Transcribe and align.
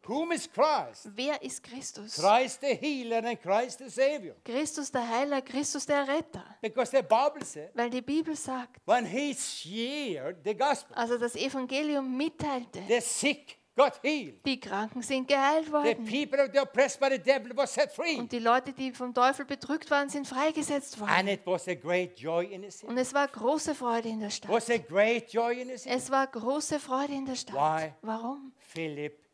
gepredigt. 0.00 0.08
Whom 0.08 0.32
is 0.32 0.48
Christ? 0.50 1.08
Wer 1.14 1.42
ist 1.42 1.62
Christus? 1.62 2.14
Christ 2.16 2.60
the 2.60 2.74
healer 2.74 3.24
and 3.24 3.40
Christ 3.40 3.78
the 3.78 3.88
savior. 3.90 4.34
Christus 4.44 4.90
der 4.90 5.08
Heiler, 5.08 5.42
Christus 5.42 5.86
der 5.86 6.06
Retter. 6.06 6.44
Because 6.60 6.90
the 6.96 7.02
Bible 7.02 7.44
said 7.44 7.70
Weil 7.74 7.90
die 7.90 8.02
Bibel 8.02 8.34
sagt, 8.36 8.80
when 8.86 9.04
he 9.06 9.34
shared 9.34 10.38
the 10.44 10.54
gospel, 10.56 10.94
als 10.96 11.10
er 11.10 11.18
das 11.18 11.34
Evangelium 11.36 12.16
mitteilte, 12.16 12.82
the 12.88 13.00
sick 13.00 13.58
got 13.76 14.00
healed. 14.02 14.44
die 14.46 14.58
Kranken 14.58 15.02
sind 15.02 15.28
geheilt 15.28 15.66
The 15.66 15.72
worden. 15.72 16.04
people 16.06 16.38
who 16.38 16.50
were 16.52 16.62
oppressed 16.62 16.98
by 16.98 17.08
the 17.10 17.18
devil 17.18 17.54
was 17.54 17.74
set 17.74 17.92
free. 17.92 18.16
Und 18.18 18.32
die 18.32 18.38
Leute, 18.38 18.72
die 18.72 18.90
vom 18.92 19.12
Teufel 19.12 19.44
bedrückt 19.44 19.90
waren, 19.90 20.08
sind 20.08 20.26
freigesetzt 20.26 20.94
And 20.98 21.10
worden. 21.10 21.28
it 21.28 21.40
was 21.44 21.68
a 21.68 21.74
great 21.74 22.18
joy 22.18 22.44
in 22.46 22.62
the 22.62 22.70
city. 22.70 22.86
Und 22.86 22.96
es 22.96 23.12
war 23.12 23.28
große 23.28 23.74
Freude 23.74 24.08
in 24.08 24.20
der 24.20 24.30
Stadt. 24.30 24.50
Was 24.50 24.70
a 24.70 24.78
great 24.78 25.30
joy 25.32 25.60
in 25.60 25.68
the 25.68 25.76
city. 25.76 25.94
Es 25.94 26.10
war 26.10 26.26
große 26.26 26.80
Freude 26.80 27.12
in 27.12 27.26
der 27.26 27.34
Why? 27.34 27.38
Stadt. 27.38 27.92
Warum? 28.00 28.52
Philip 28.58 29.18
the. 29.22 29.25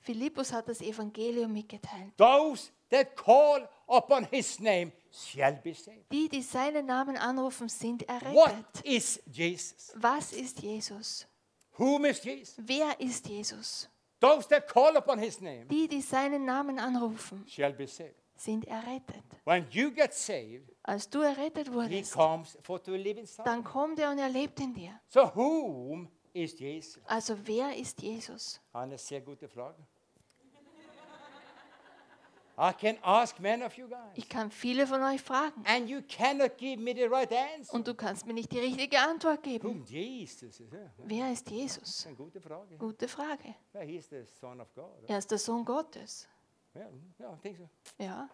Philippus 0.00 0.52
hat 0.52 0.68
das 0.68 0.80
Evangelium 0.80 1.52
mitgeteilt. 1.52 2.16
Those 2.16 2.70
that 2.90 3.16
call 3.16 3.68
upon 3.86 4.24
his 4.30 4.58
name 4.60 4.92
shall 5.12 5.54
be 5.62 5.74
saved. 5.74 6.10
Die, 6.12 6.28
die 6.28 6.42
seinen 6.42 6.86
Namen 6.86 7.16
anrufen, 7.16 7.68
sind 7.68 8.02
What 8.02 8.22
errettet. 8.22 8.84
is 8.84 9.20
Jesus? 9.30 9.92
Was 9.96 10.32
ist 10.32 10.60
Jesus? 10.62 11.26
Whom 11.78 12.04
is 12.06 12.22
Jesus? 12.24 12.54
Wer 12.58 12.98
ist 13.00 13.28
Jesus? 13.28 13.88
Those 14.20 14.48
that 14.48 14.66
call 14.66 14.96
upon 14.96 15.18
his 15.18 15.40
name 15.40 15.66
Die, 15.68 15.86
die 15.86 16.00
seinen 16.00 16.44
Namen 16.44 16.78
anrufen, 16.78 17.44
shall 17.46 17.72
be 17.72 17.86
saved. 17.86 18.16
sind 18.34 18.66
errettet. 18.66 19.22
When 19.44 19.66
you 19.70 19.90
get 19.92 20.12
saved, 20.12 20.72
Als 20.82 21.08
du 21.08 21.20
errettet 21.20 21.68
he 21.68 21.72
wurdest, 21.74 22.12
comes 22.14 22.58
for 22.62 22.82
to 22.82 22.92
live 22.92 23.18
inside. 23.18 23.44
dann 23.44 23.62
kommt 23.62 23.98
er 24.00 24.10
und 24.10 24.18
er 24.18 24.28
lebt 24.28 24.58
in 24.60 24.74
dir. 24.74 24.98
So 25.08 25.30
whom 25.34 26.08
is 26.32 26.58
Jesus? 26.58 27.00
Also 27.06 27.36
wer 27.46 27.76
ist 27.76 28.00
Jesus? 28.02 28.60
Eine 28.72 28.98
sehr 28.98 29.20
gute 29.20 29.48
Frage. 29.48 29.86
I 32.60 32.72
can 32.72 32.98
ask 33.04 33.38
many 33.38 33.62
of 33.62 33.76
you 33.78 33.86
guys. 33.86 33.98
Ich 34.16 34.28
kann 34.28 34.50
viele 34.50 34.84
von 34.88 35.00
euch 35.00 35.22
fragen. 35.22 35.64
And 35.64 35.88
you 35.88 36.02
cannot 36.08 36.56
give 36.58 36.80
me 36.82 36.92
the 36.92 37.04
right 37.04 37.30
answer. 37.32 37.72
Und 37.72 37.86
du 37.86 37.94
kannst 37.94 38.26
mir 38.26 38.32
nicht 38.34 38.50
die 38.50 38.58
richtige 38.58 38.98
Antwort 38.98 39.44
geben. 39.44 39.68
Whom 39.68 39.84
Jesus 39.84 40.58
is? 40.58 40.72
Yeah, 40.72 40.90
Wer 40.98 41.32
ist 41.32 41.48
Jesus? 41.50 41.82
ist 42.00 42.06
eine 42.08 42.16
gute 42.16 42.40
Frage. 42.40 42.76
Gute 42.76 43.06
Frage. 43.06 43.54
Yeah, 43.72 43.84
he's 43.84 44.08
the 44.08 44.24
Son 44.40 44.60
of 44.60 44.74
God. 44.74 44.90
Er 45.06 45.18
ist 45.18 45.30
der 45.30 45.38
Sohn 45.38 45.64
Gottes. 45.64 46.26
Yeah, 46.74 46.88
yeah, 47.20 47.32
I 47.32 47.36
think 47.40 47.58
so. 47.58 47.68
Ja, 47.98 48.28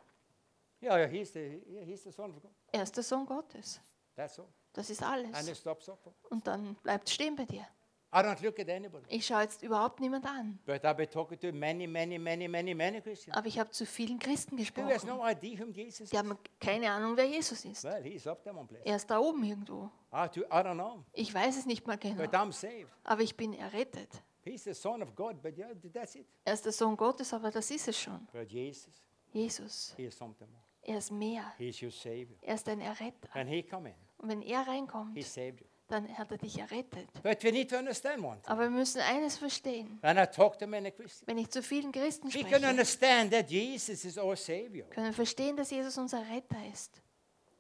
Yeah, 0.81 0.99
yeah, 0.99 1.07
he's 1.09 1.33
the, 1.33 1.63
yeah, 1.69 1.83
he's 1.85 2.03
the 2.05 2.11
Son 2.13 2.31
of 2.31 2.41
God. 2.41 2.51
er 2.73 2.83
ist 2.83 2.97
der 2.97 3.05
Sohn 3.05 3.27
Gottes. 3.27 3.79
That's 4.17 4.39
all. 4.39 4.49
Das 4.73 4.89
ist 4.89 5.03
And 5.03 5.29
it 5.29 5.35
alles. 5.35 5.59
stops 5.59 5.89
up. 5.91 5.99
Und 6.31 6.47
dann 6.47 6.77
bleibt 6.77 7.11
stehen 7.11 7.37
bei 7.37 7.45
dir. 7.45 7.67
I 8.15 8.23
don't 8.23 8.41
look 8.43 8.61
at 8.61 8.69
anybody. 8.69 9.05
Ich 9.09 9.27
schaue 9.27 9.43
jetzt 9.43 9.63
überhaupt 9.63 9.99
niemand 9.99 10.25
an. 10.25 10.61
But 10.67 10.85
I've 10.85 10.95
been 10.95 11.11
talking 11.11 11.37
to 11.41 11.53
many, 11.53 11.87
many, 11.87 12.17
many, 12.17 12.47
many, 12.47 12.73
many 12.73 13.01
Christians 13.01 13.37
Aber 13.37 13.49
ich 13.49 13.59
habe 13.59 13.71
zu 13.71 13.85
vielen 13.85 14.21
Christen 14.21 14.57
who 14.57 14.63
has 14.63 15.03
gesprochen. 15.03 15.09
no 15.19 15.29
idea 15.29 15.59
whom 15.59 15.73
Jesus 15.73 16.03
is. 16.03 16.11
Die 16.11 16.19
haben 16.19 16.39
keine 16.61 16.91
Ahnung, 16.93 17.17
wer 17.17 17.27
Jesus 17.27 17.65
ist. 17.65 17.83
Well, 17.83 18.03
he's 18.05 18.27
up 18.29 18.45
there 18.45 18.57
one 18.57 18.69
place. 18.69 18.83
Er 18.85 18.95
ist 18.97 19.11
da 19.11 19.19
oben 19.19 19.43
irgendwo. 19.43 19.91
I, 20.13 20.29
do, 20.33 20.43
I 20.43 20.63
don't 20.63 20.75
know. 20.75 21.05
Ich 21.13 21.35
weiß 21.35 21.57
es 21.59 21.67
nicht 21.67 21.85
mal 21.87 21.99
genau. 21.99 22.23
But 22.23 22.33
I'm 22.33 22.53
saved. 22.53 22.87
Aber 23.03 23.23
ich 23.23 23.37
bin 23.37 23.53
errettet. 23.53 24.23
He's 24.43 24.63
the 24.63 24.75
Son 24.75 25.03
of 25.03 25.15
God, 25.17 25.43
but 25.43 25.57
yeah, 25.59 25.71
that's 25.93 26.15
it. 26.15 26.27
Er 26.45 26.55
ist 26.55 26.65
der 26.65 26.73
Sohn 26.73 26.97
Gottes, 26.97 27.33
aber 27.35 27.51
das 27.51 27.69
ist 27.71 27.89
es 27.89 27.99
schon. 27.99 28.29
But 28.33 28.49
Jesus, 28.53 29.03
Jesus. 29.33 29.93
he 29.97 30.05
is 30.05 30.17
something 30.17 30.49
more. 30.53 30.63
Er 30.83 30.99
ist 30.99 31.11
mehr. 31.11 31.53
He's 31.59 31.83
your 31.83 31.91
Savior. 31.91 32.37
Er 32.43 32.55
ist 32.55 32.69
ein 32.69 32.81
Erretter. 32.81 33.29
When 33.33 33.49
he 33.49 33.63
come 33.63 33.89
in, 33.89 33.95
Und 34.19 34.29
wenn 34.29 34.43
er 34.43 34.67
reinkommt, 34.69 35.17
he 35.17 35.23
saved 35.23 35.63
you. 35.63 35.67
Dann 35.89 36.09
hat 36.17 36.31
er 36.31 36.39
dich 36.39 36.59
errettet. 36.59 37.09
But 37.23 37.43
we 37.45 37.53
need 37.53 37.71
to 37.71 37.77
understand 37.77 38.23
one 38.23 38.41
thing. 38.41 38.51
Aber 38.51 38.63
wir 38.63 38.71
müssen 38.71 39.01
eines 39.01 39.37
verstehen. 39.37 39.99
When 40.03 40.17
I 40.17 40.27
talk 40.27 40.59
to 40.59 40.67
many 40.67 40.91
Christians, 40.91 41.27
Wenn 41.27 41.39
ich 41.39 41.51
zu 41.51 41.63
vielen 41.63 41.93
Christen 41.93 42.29
we 42.29 42.41
can 42.41 42.49
spreche, 42.49 42.69
understand 42.69 43.33
that 43.33 43.51
Jesus 43.51 44.05
is 44.05 44.19
our 44.19 44.37
Savior. 44.37 44.89
können 44.91 45.07
wir 45.07 45.13
verstehen, 45.13 45.57
dass 45.57 45.71
Jesus 45.71 45.97
unser 45.99 46.21
Retter 46.31 46.57
ist. 46.73 47.03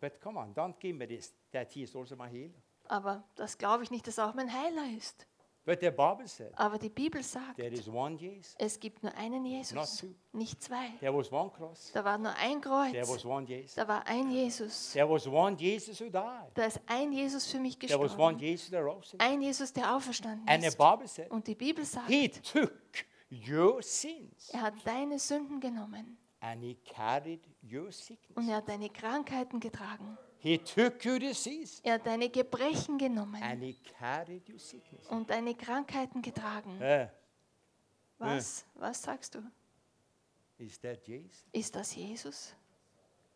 But 0.01 0.21
come 0.21 0.39
on, 0.39 0.55
don't 0.55 0.79
give 0.79 0.95
me 0.95 1.07
this, 1.07 1.34
that 1.53 1.73
he 1.73 1.83
is 1.83 1.95
also 1.95 2.17
my 2.17 2.29
healer. 2.29 2.55
Aber 2.89 3.25
das 3.37 3.57
glaube 3.57 3.83
ich 3.84 3.91
nicht, 3.91 4.07
dass 4.07 4.19
er 4.19 4.29
auch 4.29 4.34
mein 4.34 4.53
Heiler 4.53 4.87
ist. 4.97 5.27
But 5.67 5.81
the 5.81 5.91
Bible 5.91 6.27
said 6.29 6.53
Aber 6.57 6.77
die 6.79 6.91
Bibel 6.91 7.23
sagt, 7.23 7.57
there 7.57 7.73
is 7.73 7.89
one 7.89 8.17
Jesus. 8.19 8.55
es 8.59 8.79
gibt 8.79 9.03
nur 9.03 9.15
einen 9.15 9.43
Not 9.45 9.51
Jesus, 9.53 9.97
two. 9.99 10.15
nicht 10.33 10.63
zwei. 10.63 10.91
There 11.01 11.17
was 11.17 11.33
one 11.33 11.51
cross. 11.51 11.91
Da 11.95 12.05
war 12.05 12.19
nur 12.19 12.35
ein 12.37 12.61
There 12.61 12.93
Kreuz. 12.93 13.09
was 13.09 13.25
one 13.25 13.47
Jesus. 13.47 13.75
Da 13.77 13.89
war 13.89 14.07
ein 14.07 14.31
Jesus. 14.31 14.93
There 14.93 15.09
was 15.09 15.27
one 15.27 15.57
Jesus 15.57 15.99
who 16.01 16.11
died. 16.11 16.51
Da 16.55 16.65
ist 16.67 16.81
ein 16.87 17.13
Jesus 17.13 17.47
für 17.47 17.59
mich 17.59 17.79
There 17.79 17.99
was 17.99 18.13
one 18.19 18.35
gestorben. 18.37 18.39
Jesus 18.41 18.71
that 18.71 18.83
rose. 18.85 19.17
again. 19.17 19.33
Ein 19.33 19.41
Jesus, 19.43 19.73
der 19.73 19.97
auferstanden 19.97 20.47
And 20.47 20.61
the 20.63 20.69
ist. 20.69 20.77
Bible 20.77 21.09
said 21.09 21.31
Und 21.31 21.47
die 21.47 21.55
Bibel 21.55 21.85
sagt, 21.85 22.09
he 22.09 22.29
took 22.29 22.71
your 23.31 23.83
sins 23.83 24.51
er 24.51 24.61
hat 24.63 24.75
deine 24.85 25.19
Sünden 25.19 25.61
genommen 25.61 26.19
and 26.41 26.63
he 26.63 26.75
carried 26.85 27.41
your 27.63 27.91
sickness. 27.91 28.37
und 28.37 28.49
er 28.51 28.57
hat 28.57 28.69
deine 28.69 28.91
Krankheiten 28.91 29.61
getragen. 29.61 30.19
He 30.44 30.59
took 30.59 31.03
your 31.06 31.19
disease 31.19 31.81
Er 31.82 31.94
hat 31.94 32.06
deine 32.06 32.28
Gebrechen 32.28 32.99
genommen 32.99 33.43
and 33.43 33.62
he 33.62 33.77
carried 33.99 34.47
your 34.47 34.59
sickness. 34.59 35.06
und 35.09 35.31
deine 35.31 35.55
Krankheiten 35.55 36.21
getragen. 36.21 36.78
Uh, 36.82 37.09
Was? 38.19 38.66
Was 38.75 39.00
sagst 39.03 39.34
du? 39.34 39.43
is 40.59 40.78
that 40.81 41.03
Jesus? 41.06 41.44
Ist 41.50 41.75
das 41.75 41.94
Jesus? 41.94 42.54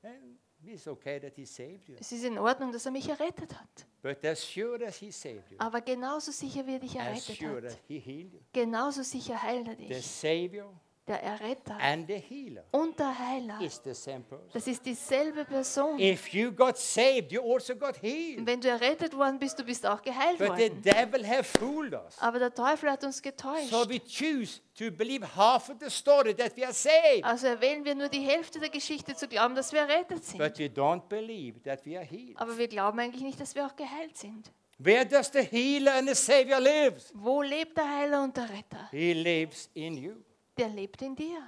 And 0.03 0.39
it's 0.67 0.87
okay 0.87 1.19
that 1.19 1.35
he 1.35 1.47
saved 1.47 1.89
you. 1.89 1.97
Es 1.99 2.13
ist 2.13 2.25
in 2.25 2.37
Ordnung, 2.39 2.73
dass 2.73 2.85
er 2.85 2.93
mich 2.93 3.09
errettet 3.09 3.59
hat. 3.59 3.87
But 4.03 4.23
as 4.27 4.45
sure 4.45 4.87
as 4.87 4.99
he 4.99 5.11
saved 5.11 5.51
you, 5.51 5.57
Aber 5.59 5.81
genauso 5.81 6.31
sicher 6.31 6.67
wie 6.67 6.75
er 6.75 6.79
dich 6.79 7.01
as 7.01 7.07
errettet 7.07 7.37
sure 7.39 7.67
as 7.67 7.73
hat, 7.73 7.81
he 7.89 7.99
healed 7.99 8.35
you, 8.35 8.41
genauso 8.53 9.03
sicher 9.03 9.43
heilt 9.43 9.67
er 9.67 9.77
the 9.77 9.87
dich. 9.87 10.07
Savior 10.07 10.79
Der 11.09 11.23
Erretter 11.23 11.79
and 11.81 12.07
the 12.07 12.19
healer 12.19 12.65
und 12.71 12.99
der 12.99 13.19
Heiler, 13.19 13.63
is 13.63 13.81
the 13.83 13.95
same 13.95 14.21
person. 14.21 14.51
das 14.53 14.67
ist 14.67 14.85
dieselbe 14.85 15.47
Person. 15.47 15.99
If 15.99 16.29
you 16.35 16.53
got 16.53 16.77
saved, 16.77 17.33
you 17.33 17.41
also 17.43 17.75
got 17.75 17.97
healed. 18.03 18.45
Wenn 18.47 18.61
du 18.61 18.69
errettet 18.69 19.17
worden 19.17 19.39
bist, 19.39 19.59
du 19.59 19.65
bist 19.65 19.87
auch 19.87 20.03
geheilt 20.03 20.37
But 20.39 20.57
the 20.59 20.71
worden. 20.71 20.83
devil 20.83 21.27
have 21.27 21.45
fooled 21.45 21.95
us. 21.95 22.19
Aber 22.21 22.39
der 22.39 22.53
Teufel 22.55 22.91
hat 22.91 23.03
uns 23.05 23.23
getäuscht. 23.23 23.71
So 23.71 23.89
we 23.89 23.99
choose 24.01 24.61
to 24.79 24.91
believe 24.91 25.27
half 25.35 25.71
of 25.71 25.77
the 25.81 25.89
story 25.89 26.35
that 26.35 26.55
we 26.55 26.65
are 26.65 26.75
saved. 26.75 27.25
Also 27.25 27.47
erwähnen 27.47 27.87
wir 27.87 27.95
nur 27.95 28.09
die 28.11 28.21
Hälfte 28.21 28.61
der 28.61 28.69
Geschichte 28.69 29.15
zu 29.17 29.27
glauben, 29.29 29.55
dass 29.55 29.73
wir 29.73 29.81
errettet 29.81 30.23
sind. 30.23 30.39
But 30.39 30.59
we 30.59 30.67
don't 30.67 31.09
believe 31.09 31.63
that 31.63 31.87
we 31.87 31.97
are 31.97 32.05
healed. 32.05 32.39
Aber 32.39 32.59
wir 32.59 32.69
glauben 32.69 32.99
eigentlich 33.01 33.23
nicht, 33.23 33.41
dass 33.41 33.55
wir 33.55 33.65
auch 33.65 33.77
geheilt 33.77 34.17
sind. 34.19 34.53
Where 34.81 35.07
does 35.07 35.33
the 35.33 35.43
healer 35.43 35.95
and 35.95 36.09
the 36.09 36.15
savior 36.15 36.61
live? 36.61 37.03
Wo 37.15 37.43
lebt 37.43 37.77
der 37.77 37.89
Heiler 37.99 38.23
und 38.23 38.37
der 38.37 38.45
Retter? 38.45 38.89
He 38.91 39.13
lives 39.15 39.71
in 39.75 39.97
you. 39.97 40.13
Der 40.59 40.69
lebt 40.69 41.01
in 41.03 41.15
dir. 41.15 41.41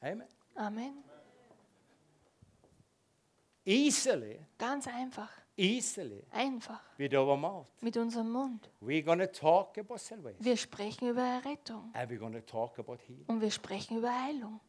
Amen. 0.00 0.28
Amen. 0.54 1.04
Easily, 3.64 4.38
Ganz 4.56 4.86
einfach. 4.86 5.28
easily, 5.56 6.24
Einfach. 6.30 6.80
with 6.96 7.12
our 7.12 7.36
mouth. 7.36 7.66
Mit 7.82 7.96
unserem 7.98 8.30
Mund. 8.30 8.70
We're 8.80 9.02
to 9.18 9.26
talk 9.26 9.76
about 9.76 9.98
salvation. 9.98 10.42
Wir 10.42 10.56
sprechen 10.56 11.10
über 11.10 11.20
Errettung. 11.20 11.90
And 11.92 12.10
we're 12.10 12.18
to 12.32 12.40
talk 12.40 12.78
about 12.78 12.98
healing. 13.06 13.24
Und 13.26 13.42
wir 13.42 13.50
sprechen 13.50 13.98
über 13.98 14.10
Heilung. 14.10 14.60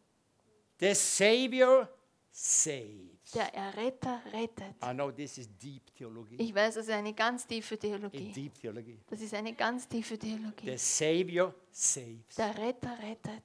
The 0.80 0.94
savior 0.96 1.88
saves. 2.32 3.19
Der 3.34 3.54
Erretter 3.54 4.22
rettet. 4.34 4.76
I 4.84 4.94
know 4.94 5.12
this 5.12 5.38
is 5.38 5.48
deep 5.62 5.84
theology. 5.96 6.36
Ich 6.40 6.54
weiß, 6.54 6.76
das 6.76 6.88
ist 6.88 6.94
eine 6.94 7.14
ganz 7.14 7.46
tiefe 7.46 7.76
It's 7.76 7.82
Theologie. 7.82 8.32
deep 8.32 8.54
theology. 8.60 8.98
Das 9.08 9.22
ist 9.22 9.34
eine 9.34 9.54
ganz 9.54 9.88
tiefe 9.88 10.18
Theologie. 10.18 10.72
The 10.72 10.78
savior 10.78 11.54
saves. 11.72 12.36
Der 12.38 12.58
Retter 12.58 12.98
rettet. 13.04 13.44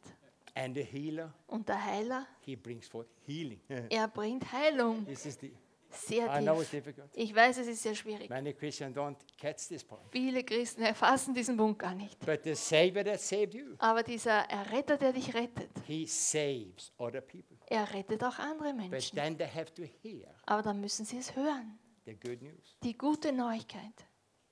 And 0.57 0.77
the 0.77 0.85
healer, 0.85 1.35
Und 1.49 1.69
der 1.69 1.85
Heiler, 1.85 2.27
he 2.41 2.55
brings 2.57 2.87
forth 2.87 3.09
healing. 3.27 3.61
er 3.69 4.07
bringt 4.09 4.51
Heilung. 4.53 5.05
this 5.05 5.27
is 5.27 5.37
the 5.41 5.53
Sehr 5.94 6.64
tief. 6.64 6.85
Ich 7.14 7.35
weiß, 7.35 7.58
es 7.58 7.67
ist 7.69 7.82
sehr 7.82 7.94
schwierig. 7.94 8.29
Many 8.31 8.52
Christians 8.52 8.96
don't 8.96 9.17
catch 9.38 9.69
this 9.69 9.82
point. 9.85 10.02
Viele 10.11 10.43
Christen 10.44 10.82
erfassen 10.82 11.35
diesen 11.35 11.56
Punkt 11.56 11.79
gar 11.79 11.94
nicht. 11.94 12.19
But 12.25 12.44
the 12.44 12.55
Savior 12.55 13.05
that 13.05 13.20
saved 13.20 13.55
you, 13.55 13.75
Aber 13.79 14.02
dieser 14.02 14.49
Erretter, 14.50 14.96
der 14.96 15.12
dich 15.12 15.35
rettet, 15.35 15.70
he 15.87 16.06
saves 16.06 16.93
other 16.99 17.20
people. 17.20 17.56
er 17.67 17.93
rettet 17.93 18.23
auch 18.25 18.38
andere 18.38 18.73
But 18.75 18.91
Menschen. 18.91 19.17
then 19.17 19.37
they 19.38 19.49
have 19.49 19.73
to 19.75 19.82
hear 20.02 20.35
Aber 20.46 20.62
dann 20.62 20.81
müssen 20.81 21.05
sie 21.05 21.19
es 21.19 21.35
hören. 21.35 21.79
the 22.05 22.14
good 22.14 22.43
news. 22.43 22.76
Die 22.82 22.97
gute 22.97 23.32
Neuigkeit. 23.32 23.93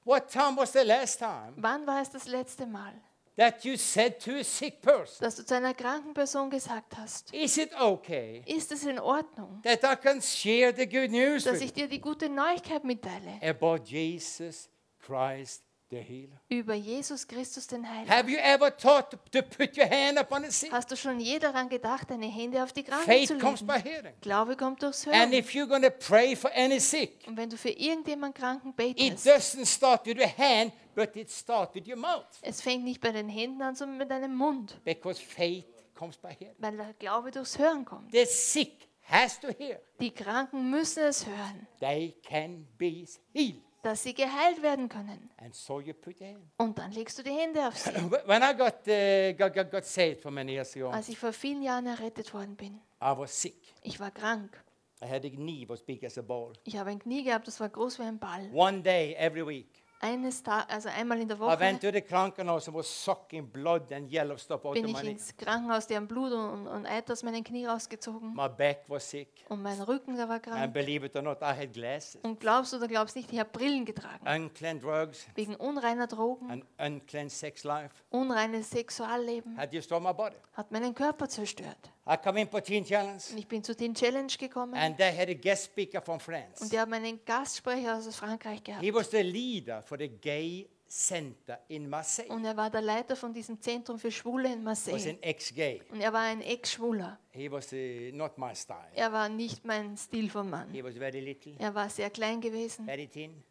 What 0.04 0.28
time 0.30 0.56
was 0.56 0.72
the 0.72 0.80
last 0.84 1.18
time 1.18 1.52
Wann 1.56 1.86
war 1.86 2.02
es 2.02 2.10
das 2.10 2.26
letzte 2.26 2.66
Mal, 2.66 2.92
that 3.37 3.64
you 3.64 3.76
said 3.76 4.19
to 4.20 4.38
a 4.38 4.44
sick 4.44 4.81
person, 4.82 5.25
dass 5.25 5.37
du 5.37 5.44
zu 5.44 5.55
einer 5.55 5.75
kranken 5.75 6.14
Person 6.14 6.50
gesagt 6.50 6.96
hast, 6.96 7.32
Is 7.32 7.56
it 7.56 7.70
okay 7.81 8.43
ist 8.46 8.73
es 8.73 8.84
in 8.84 8.99
Ordnung, 8.99 9.61
that 9.62 9.82
I 9.84 9.96
can 9.96 10.20
share 10.20 10.73
the 10.75 10.87
good 10.87 11.11
news 11.11 11.44
dass 11.44 11.55
with 11.55 11.62
ich 11.62 11.73
dir 11.73 11.88
die 11.88 12.00
gute 12.00 12.29
Neuigkeit 12.29 12.84
mitteile? 12.84 13.40
About 13.43 13.84
Jesus 13.84 14.69
Christ 14.99 15.62
the 15.92 15.98
healer. 16.00 16.40
über 16.48 16.74
Jesus 16.74 17.26
Christus, 17.28 17.66
den 17.66 17.88
Heiligen. 17.88 18.10
Have 18.12 18.28
you 18.30 18.38
ever 18.38 18.76
thought 18.76 19.10
to, 19.10 19.16
to 19.30 19.42
put 19.42 19.76
your 19.76 19.86
hand 19.88 20.18
upon 20.18 20.42
the 20.44 20.50
sick? 20.50 20.72
Hast 20.72 20.90
du 20.90 20.96
schon 20.96 21.20
je 21.20 21.38
daran 21.38 21.68
gedacht, 21.68 22.10
deine 22.10 22.26
Hände 22.26 22.62
auf 22.62 22.72
die 22.72 22.82
Kranken 22.82 23.04
Faith 23.04 23.28
zu 23.28 23.38
comes 23.38 23.62
by 23.64 23.74
legen? 23.74 23.88
hearing. 23.88 24.14
Glaube 24.20 24.56
kommt 24.56 24.82
durchs 24.82 25.06
And 25.06 25.14
Hören. 25.16 25.32
if 25.34 25.50
you're 25.54 25.66
going 25.68 25.82
to 25.82 25.90
pray 25.90 26.34
for 26.34 26.50
any 26.54 26.80
sick, 26.80 27.24
Und 27.26 27.36
wenn 27.36 27.48
du 27.50 27.56
für 27.56 27.70
irgendjemanden 27.70 28.40
Kranken 28.40 28.70
it 28.70 28.76
betest, 28.96 29.26
doesn't 29.26 29.66
start 29.66 30.06
with 30.06 30.16
your 30.16 30.26
hand, 30.38 30.72
but 30.94 31.14
it 31.14 31.30
starts 31.30 31.74
with 31.74 31.86
your 31.86 31.96
mouth. 31.96 32.24
es 32.42 32.60
fängt 32.60 32.84
nicht 32.84 33.00
bei 33.00 33.12
den 33.12 33.28
Händen 33.28 33.62
an, 33.62 33.74
sondern 33.74 33.98
mit 33.98 34.10
deinem 34.10 34.34
Mund, 34.34 34.80
Because 34.84 35.20
faith 35.20 35.66
comes 35.94 36.16
by 36.16 36.30
hearing. 36.38 36.56
weil 36.58 36.76
der 36.76 36.94
Glaube 36.94 37.30
durchs 37.30 37.58
Hören 37.58 37.84
kommt. 37.84 38.10
The 38.12 38.24
sick 38.24 38.88
has 39.02 39.38
to 39.40 39.48
hear. 39.58 39.80
Die 40.00 40.10
Kranken 40.10 40.70
müssen 40.70 41.02
es 41.04 41.26
hören, 41.26 41.66
They 41.80 42.14
can 42.26 42.66
be 42.78 43.04
healed. 43.34 43.62
Dass 43.82 44.02
sie 44.02 44.14
geheilt 44.14 44.62
werden 44.62 44.88
können. 44.88 45.31
And 45.38 45.55
so 45.55 45.81
you 45.81 45.93
put 45.93 46.20
your 46.20 46.29
hand. 46.29 46.44
Und 46.56 46.79
dann 46.79 46.93
legst 46.93 47.19
du 47.19 47.23
die 47.23 47.31
Hände 47.32 47.67
auf 47.67 47.76
sie. 47.76 47.90
When 48.26 48.43
I 48.43 48.56
got, 48.56 48.87
uh, 48.87 49.32
got, 49.37 49.55
got, 49.55 49.70
got 49.70 49.84
saved 49.84 50.20
for 50.23 50.31
many 50.31 50.52
years 50.52 50.75
ago, 50.76 50.90
Als 50.90 51.08
ich 51.08 51.19
vor 51.19 51.32
vielen 51.32 51.62
Jahren 51.62 51.87
errettet 51.87 52.32
worden 52.32 52.56
bin, 52.56 52.75
I 53.02 53.17
was 53.17 53.40
sick. 53.40 53.56
ich 53.82 53.99
war 53.99 54.11
krank. 54.11 54.56
I 55.05 55.08
had 55.08 55.25
a 55.25 55.31
knee 55.31 55.69
was 55.69 55.82
big 55.82 56.05
as 56.05 56.17
a 56.17 56.23
ball. 56.23 56.52
Ich 56.62 56.76
habe 56.76 56.90
ein 56.90 57.00
Knie 57.00 57.25
gehabt, 57.25 57.49
das 57.49 57.58
war 57.58 57.69
groß 57.69 57.99
wie 57.99 58.05
ein 58.05 58.20
Ball. 58.20 58.49
One 58.55 58.82
day 58.82 59.14
every 59.19 59.44
week, 59.44 59.81
Eines 60.04 60.43
Tag, 60.43 60.66
also 60.69 60.88
einmal 60.88 61.20
in 61.20 61.28
der 61.28 61.37
I 61.37 61.40
Woche, 61.40 61.60
went 61.60 61.81
to 61.81 61.93
the 61.93 62.00
Krankenhaus 62.00 62.66
and 62.66 62.76
was 62.76 62.88
sucking 63.04 63.46
blood 63.49 63.93
and 63.93 64.10
yellow 64.10 64.37
stuff 64.37 64.64
out 64.64 64.75
bin 64.75 64.84
of 64.84 64.90
ich 64.90 64.96
my 64.96 65.00
knee. 65.02 65.10
ins 65.12 65.37
Krankenhaus, 65.37 65.87
die 65.87 65.94
haben 65.94 66.08
Blut 66.08 66.32
und, 66.32 66.66
und 66.66 66.87
Eiter 66.87 67.12
aus 67.12 67.22
meinen 67.22 67.44
Knie 67.44 67.66
rausgezogen. 67.66 68.34
My 68.34 68.49
back 68.49 68.81
was 68.88 69.08
sick. 69.08 69.28
Und 69.49 69.62
mein 69.62 69.81
Rücken, 69.81 70.16
der 70.16 70.28
war 70.28 70.34
And 70.34 70.43
krank. 70.44 70.72
believe 70.75 71.06
it 71.06 71.14
or 71.14 71.22
not, 71.22 71.38
I 71.40 71.54
had 71.56 71.72
glasses. 71.72 72.19
Und 72.25 72.40
glaubst 72.40 72.72
du 72.72 72.78
oder 72.78 72.88
glaubst 72.88 73.14
nicht, 73.14 73.32
ich 73.32 73.38
habe 73.38 73.50
Brillen 73.50 73.84
getragen. 73.84 74.26
Unclean 74.26 74.81
drugs 74.81 75.25
Wegen 75.37 75.54
unreiner 75.54 76.08
Drogen, 76.08 76.50
and 76.50 76.64
unclean 76.78 77.28
sex 77.31 77.62
life 77.62 77.94
unreines 78.10 78.70
Sexualleben, 78.70 79.56
had 79.56 79.72
destroyed 79.72 80.02
my 80.02 80.12
body. 80.12 80.37
hat 80.55 80.72
meinen 80.72 80.94
Körper 80.96 81.28
zerstört. 81.28 81.93
I 82.04 82.16
come 82.16 82.40
in 82.40 82.49
for 82.49 82.60
Teen 82.62 82.84
Challenge 82.84 83.20
Und 83.31 83.38
ich 83.38 83.46
bin 83.46 83.62
zu 83.62 83.75
den 83.76 83.94
Challenge 83.94 84.32
gekommen 84.38 84.75
and 84.75 84.96
they 84.96 85.16
had 85.16 85.28
a 85.28 85.34
guest 85.34 85.66
speaker 85.66 86.00
from 86.02 86.14
und 86.14 86.22
France. 86.22 86.69
die 86.69 86.78
haben 86.78 86.93
einen 86.93 87.25
Gastsprecher 87.25 87.96
aus 87.96 88.14
Frankreich 88.16 88.62
gehabt. 88.64 88.82
He 88.82 88.93
was 88.93 89.10
the 89.10 89.22
leader 89.22 89.82
for 89.82 89.96
the 89.99 90.08
gay 90.08 90.69
center 90.88 91.58
in 91.69 91.88
Marseille. 91.88 92.28
Und 92.28 92.44
er 92.44 92.56
war 92.56 92.69
der 92.70 92.82
Leiter 92.82 93.16
von 93.16 93.32
diesem 93.32 93.60
Zentrum 93.60 93.99
für 93.99 94.10
Schwule 94.10 94.52
in 94.52 94.64
was 94.64 94.87
Marseille. 94.87 95.10
an 95.12 95.22
ex-gay. 95.22 95.81
Und 95.90 96.00
er 96.00 96.12
war 96.12 96.20
ein 96.22 96.43
Ex-Schwuler. 96.43 97.19
He 97.31 97.50
was 97.50 97.72
uh, 97.72 97.76
not 98.12 98.37
my 98.37 98.55
style. 98.55 98.90
Er 98.94 99.10
war 99.12 99.28
nicht 99.28 99.64
mein 99.64 99.96
Stil 99.96 100.28
von 100.28 100.50
Mann. 100.50 100.70
He 100.72 100.82
was 100.84 100.94
very 100.96 101.20
little, 101.20 101.55
Er 101.58 101.75
war 101.75 101.88
sehr 101.88 102.10
klein 102.10 102.40
gewesen. 102.40 102.84
very 102.84 103.06
thin, 103.06 103.43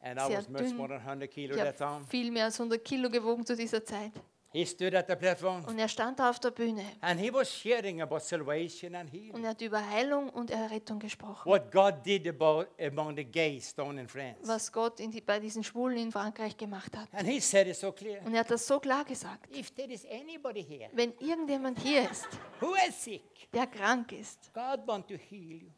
and 0.00 0.18
I 0.20 0.26
Sehr 0.26 0.38
was 0.38 0.48
much 0.48 0.74
more 0.74 0.88
than 0.88 0.98
100 1.00 1.30
kilo 1.30 1.54
Ich 1.54 1.62
at 1.62 1.78
that 1.78 1.78
time. 1.78 2.04
viel 2.08 2.30
mehr 2.30 2.44
als 2.46 2.60
100 2.60 2.84
Kilo 2.84 3.08
gewogen 3.08 3.46
zu 3.46 3.56
dieser 3.56 3.82
Zeit. 3.84 4.12
He 4.52 4.66
stood 4.66 4.94
at 4.94 5.06
the 5.08 5.16
platform 5.16 5.64
Und 5.64 5.78
er 5.78 5.88
stand 5.88 6.18
da 6.18 6.28
auf 6.28 6.38
der 6.38 6.50
Bühne 6.50 6.84
and 7.00 7.18
he 7.18 7.32
was 7.32 7.50
sharing 7.50 8.02
about 8.02 8.18
salvation 8.20 8.94
and 8.94 9.10
healing. 9.10 9.30
und 9.32 9.44
er 9.44 9.50
hat 9.50 9.60
über 9.62 9.88
Heilung 9.88 10.28
und 10.28 10.50
Errettung 10.50 10.98
gesprochen. 10.98 11.50
What 11.50 11.72
God 11.72 12.04
did 12.04 12.28
about 12.28 12.66
among 12.78 13.16
the 13.16 13.24
gays 13.24 13.74
down 13.74 13.96
in 13.96 14.06
France. 14.06 14.36
Was 14.46 14.70
Gott 14.70 15.00
in 15.00 15.10
die, 15.10 15.22
bei 15.22 15.40
diesen 15.40 15.64
Schwulen 15.64 15.96
in 15.96 16.12
Frankreich 16.12 16.54
gemacht 16.56 16.94
hat. 16.96 17.08
And 17.12 17.26
he 17.26 17.40
said 17.40 17.66
it 17.66 17.76
so 17.76 17.92
clear. 17.92 18.20
Und 18.26 18.34
er 18.34 18.40
hat 18.40 18.50
das 18.50 18.66
so 18.66 18.78
klar 18.78 19.04
gesagt. 19.06 19.56
If 19.56 19.70
there 19.70 19.90
is 19.90 20.04
anybody 20.04 20.62
here 20.62 20.90
Wenn 20.92 21.14
irgendjemand 21.18 21.78
hier 21.80 22.10
ist, 22.10 22.28
who 22.60 22.74
is 22.86 23.02
sick, 23.02 23.50
der 23.52 23.66
krank 23.66 24.12
ist, 24.12 24.52
God 24.52 24.86
want 24.86 25.08
to 25.08 25.14
heal 25.14 25.62
you. 25.62 25.68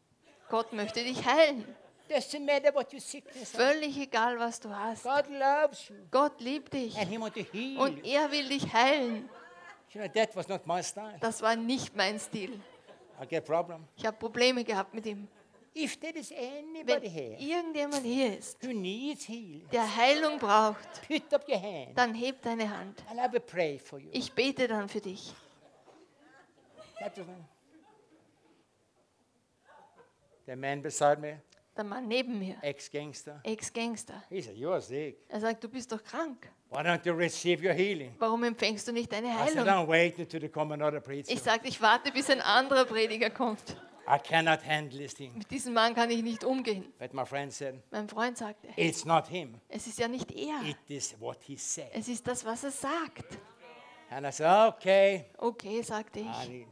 Gott 0.49 0.73
möchte 0.73 1.01
dich 1.01 1.25
heilen. 1.25 1.63
Doesn't 2.07 2.45
matter 2.45 2.73
what. 2.73 2.87
Völlig 2.91 3.97
egal, 3.97 4.37
was 4.37 4.59
du 4.59 4.69
hast. 4.69 5.03
God 5.03 5.27
loves 5.29 5.89
you 5.89 5.95
Gott 6.11 6.39
liebt 6.39 6.73
dich 6.73 6.95
and 6.97 7.09
he 7.09 7.19
want 7.19 7.33
to 7.33 7.41
heal 7.51 7.79
und 7.79 7.97
you. 8.05 8.13
er 8.13 8.31
will 8.31 8.47
dich 8.47 8.71
heilen. 8.71 9.29
You 9.91 10.01
know, 10.01 10.07
that 10.13 10.35
was 10.35 10.47
not 10.47 10.67
my 10.67 10.83
style. 10.83 11.17
Das 11.19 11.41
war 11.41 11.55
nicht 11.55 11.95
mein 11.95 12.19
Stil. 12.19 12.59
I 13.21 13.25
get 13.25 13.45
problem. 13.45 13.87
Ich 13.95 14.05
habe 14.05 14.17
Probleme 14.17 14.63
gehabt 14.63 14.93
mit 14.93 15.05
ihm. 15.05 15.27
If 15.73 15.99
there 15.99 16.13
is 16.17 16.31
Wenn 16.31 16.75
anybody 16.75 17.09
here 17.09 17.35
irgendjemand 17.37 18.05
hier 18.05 18.37
ist, 18.37 18.63
who 18.63 18.71
needs 18.71 19.27
healing, 19.27 19.67
der 19.71 19.95
Heilung 19.95 20.37
braucht, 20.39 21.05
put 21.07 21.33
up 21.33 21.47
your 21.49 21.61
hand 21.61 21.97
dann 21.97 22.13
heb 22.13 22.41
deine 22.41 22.69
Hand. 22.69 23.03
and 23.09 23.19
I 23.19 23.31
will 23.31 23.41
pray 23.41 23.79
for 23.79 23.99
you. 23.99 24.09
Ich 24.11 24.31
bete 24.31 24.67
dann 24.67 24.87
für 24.87 25.01
dich. 25.01 25.33
That 26.99 27.17
was 27.17 27.25
the 30.45 30.55
man 30.55 30.81
beside 30.81 31.19
me, 31.19 31.41
Der 31.77 31.83
Mann 31.83 32.07
neben 32.07 32.39
mir, 32.39 32.55
ex-gangster, 32.61 33.41
Ex-Gangster. 33.43 34.23
he 34.29 34.41
said, 34.41 34.55
"You 34.55 34.69
are 34.71 34.81
sick. 34.81 35.17
Er 35.27 35.41
sagt, 35.41 35.61
du 35.61 35.67
bist 35.67 35.91
doch 35.91 36.01
krank. 36.01 36.49
Why 36.69 36.77
don't 36.79 37.05
you 37.05 37.13
receive 37.13 37.61
your 37.65 37.73
healing?" 37.73 38.15
Warum 38.17 38.43
empfängst 38.45 38.87
du 38.87 38.93
nicht 38.93 39.11
deine 39.11 39.27
I 39.27 39.49
said, 39.49 39.57
Heilung? 39.57 39.67
"I'm 39.67 39.87
waiting 39.87 40.27
there 40.27 40.47
come 40.49 40.73
another 40.73 41.01
preacher. 41.01 41.31
Ich 41.31 41.41
sagte, 41.41 41.67
ich 41.67 41.81
warte, 41.81 42.11
bis 42.13 42.29
ein 42.29 42.39
anderer 42.41 42.85
Prediger 42.85 43.29
kommt. 43.29 43.75
I 44.07 44.17
cannot 44.19 44.65
handle 44.65 44.99
this 44.99 45.13
thing." 45.15 45.37
Mit 45.37 45.51
diesem 45.51 45.73
Mann 45.73 45.93
kann 45.93 46.09
ich 46.11 46.23
nicht 46.23 46.45
umgehen. 46.45 46.93
But 46.97 47.13
my 47.13 47.25
friend 47.25 47.51
said, 47.51 47.75
Mein 47.91 48.07
Freund 48.07 48.37
sagte, 48.37 48.69
"It's 48.77 49.03
not 49.03 49.27
him. 49.27 49.59
es 49.67 49.85
ist 49.85 49.99
ja 49.99 50.07
nicht 50.07 50.31
er. 50.31 50.61
It 50.63 50.77
is 50.87 51.13
what 51.19 51.43
he 51.43 51.57
said." 51.57 51.89
Es 51.91 52.07
ist 52.07 52.25
das, 52.25 52.45
was 52.45 52.63
er 52.63 52.71
sagt. 52.71 53.37
And 54.09 54.25
I 54.25 54.31
said, 54.31 54.47
"Okay." 54.75 55.25
Okay, 55.37 55.81
sagte 55.81 56.21
And 56.21 56.29
ich. 56.43 56.49
he, 56.49 56.67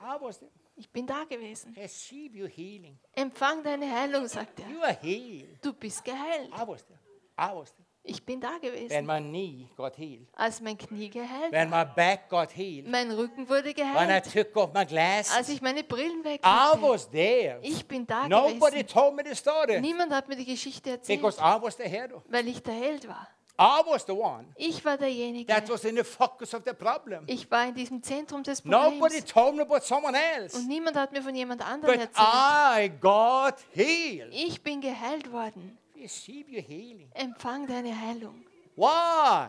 I 0.00 0.16
was 0.20 0.38
there. 0.38 0.50
Ich 0.74 0.90
bin 0.90 1.06
da 1.06 1.24
gewesen. 1.24 1.74
Receive 1.76 2.36
your 2.38 2.48
healing. 2.48 2.98
Empfang 3.14 3.62
deine 3.62 3.90
Heilung, 3.90 4.26
sagt 4.26 4.60
er. 4.60 4.68
You 4.68 4.80
are 4.82 4.96
healed. 5.00 5.58
Du 5.64 5.72
bist 5.72 6.04
geheilt. 6.04 6.48
I 6.56 6.66
was 6.66 6.84
there. 6.86 6.98
I 7.38 7.54
was 7.54 7.72
there. 7.74 7.86
Ich 8.04 8.24
bin 8.24 8.40
da 8.40 8.54
When 8.60 8.60
gewesen. 8.62 9.06
my 9.06 9.20
knee 9.20 9.68
got 9.76 9.94
healed, 9.96 10.26
Als 10.34 10.60
mein 10.60 10.76
Knie 10.76 11.08
geheilt 11.08 11.52
when 11.52 11.70
my 11.70 11.84
back 11.84 12.28
got 12.28 12.50
healed, 12.50 12.88
Mein 12.88 13.12
Rücken 13.12 13.48
wurde 13.48 13.66
when 13.66 13.70
I 13.70 14.20
geheilt. 14.20 14.32
took 14.32 14.56
off 14.56 14.72
my 14.72 14.80
Als 14.80 14.88
glasses, 14.90 15.48
ich 15.50 15.62
meine 15.62 15.84
Brillen 15.84 16.20
I 16.22 16.24
weglegte. 16.24 16.82
was 16.82 17.08
there. 17.10 17.60
Ich 17.62 17.86
bin 17.86 18.04
da 18.04 18.26
Nobody 18.26 18.78
gewesen. 18.82 18.88
told 18.88 19.14
me 19.14 19.22
the 19.24 19.36
story 19.36 19.80
Niemand 19.80 20.12
hat 20.12 20.26
mir 20.26 20.34
die 20.34 20.44
Geschichte 20.46 20.90
erzählt, 20.90 21.20
because 21.20 21.38
I 21.40 21.62
was 21.62 21.76
the 21.76 21.84
hero. 21.84 22.24
weil 22.28 22.48
ich 22.48 22.60
der 22.60 22.74
Held 22.74 23.06
war. 23.06 23.28
I 23.64 23.80
was 23.86 24.04
the 24.04 24.12
one 24.12 24.46
Ich 24.56 24.84
war 24.84 24.96
derjenige. 24.96 25.46
that 25.46 25.68
was 25.68 25.84
in 25.84 25.94
the 25.94 26.02
focus 26.02 26.52
of 26.52 26.62
the 26.64 26.72
problem. 26.72 27.22
Ich 27.28 27.48
war 27.50 27.64
in 27.68 27.74
diesem 27.74 28.02
Zentrum 28.02 28.42
des 28.42 28.64
Nobody 28.64 28.98
Problems. 28.98 29.24
told 29.26 29.54
me 29.54 29.62
about 29.62 29.80
someone 29.84 30.16
else. 30.18 30.56
Und 30.56 30.66
niemand 30.66 30.96
hat 30.96 31.12
mir 31.12 31.22
von 31.22 31.34
jemand 31.34 31.62
anderem 31.64 31.94
But 31.94 32.00
erzählt. 32.08 32.26
I 32.26 32.88
got 33.00 33.54
healed. 33.72 34.32
Ich 34.32 34.60
bin 34.62 34.80
geheilt 34.80 35.30
worden. 35.30 35.78
Receive 35.96 36.50
your 36.50 36.62
healing. 36.62 37.08
Empfang 37.14 37.66
deine 37.68 37.96
Heilung. 38.00 38.44
Why? 38.74 39.48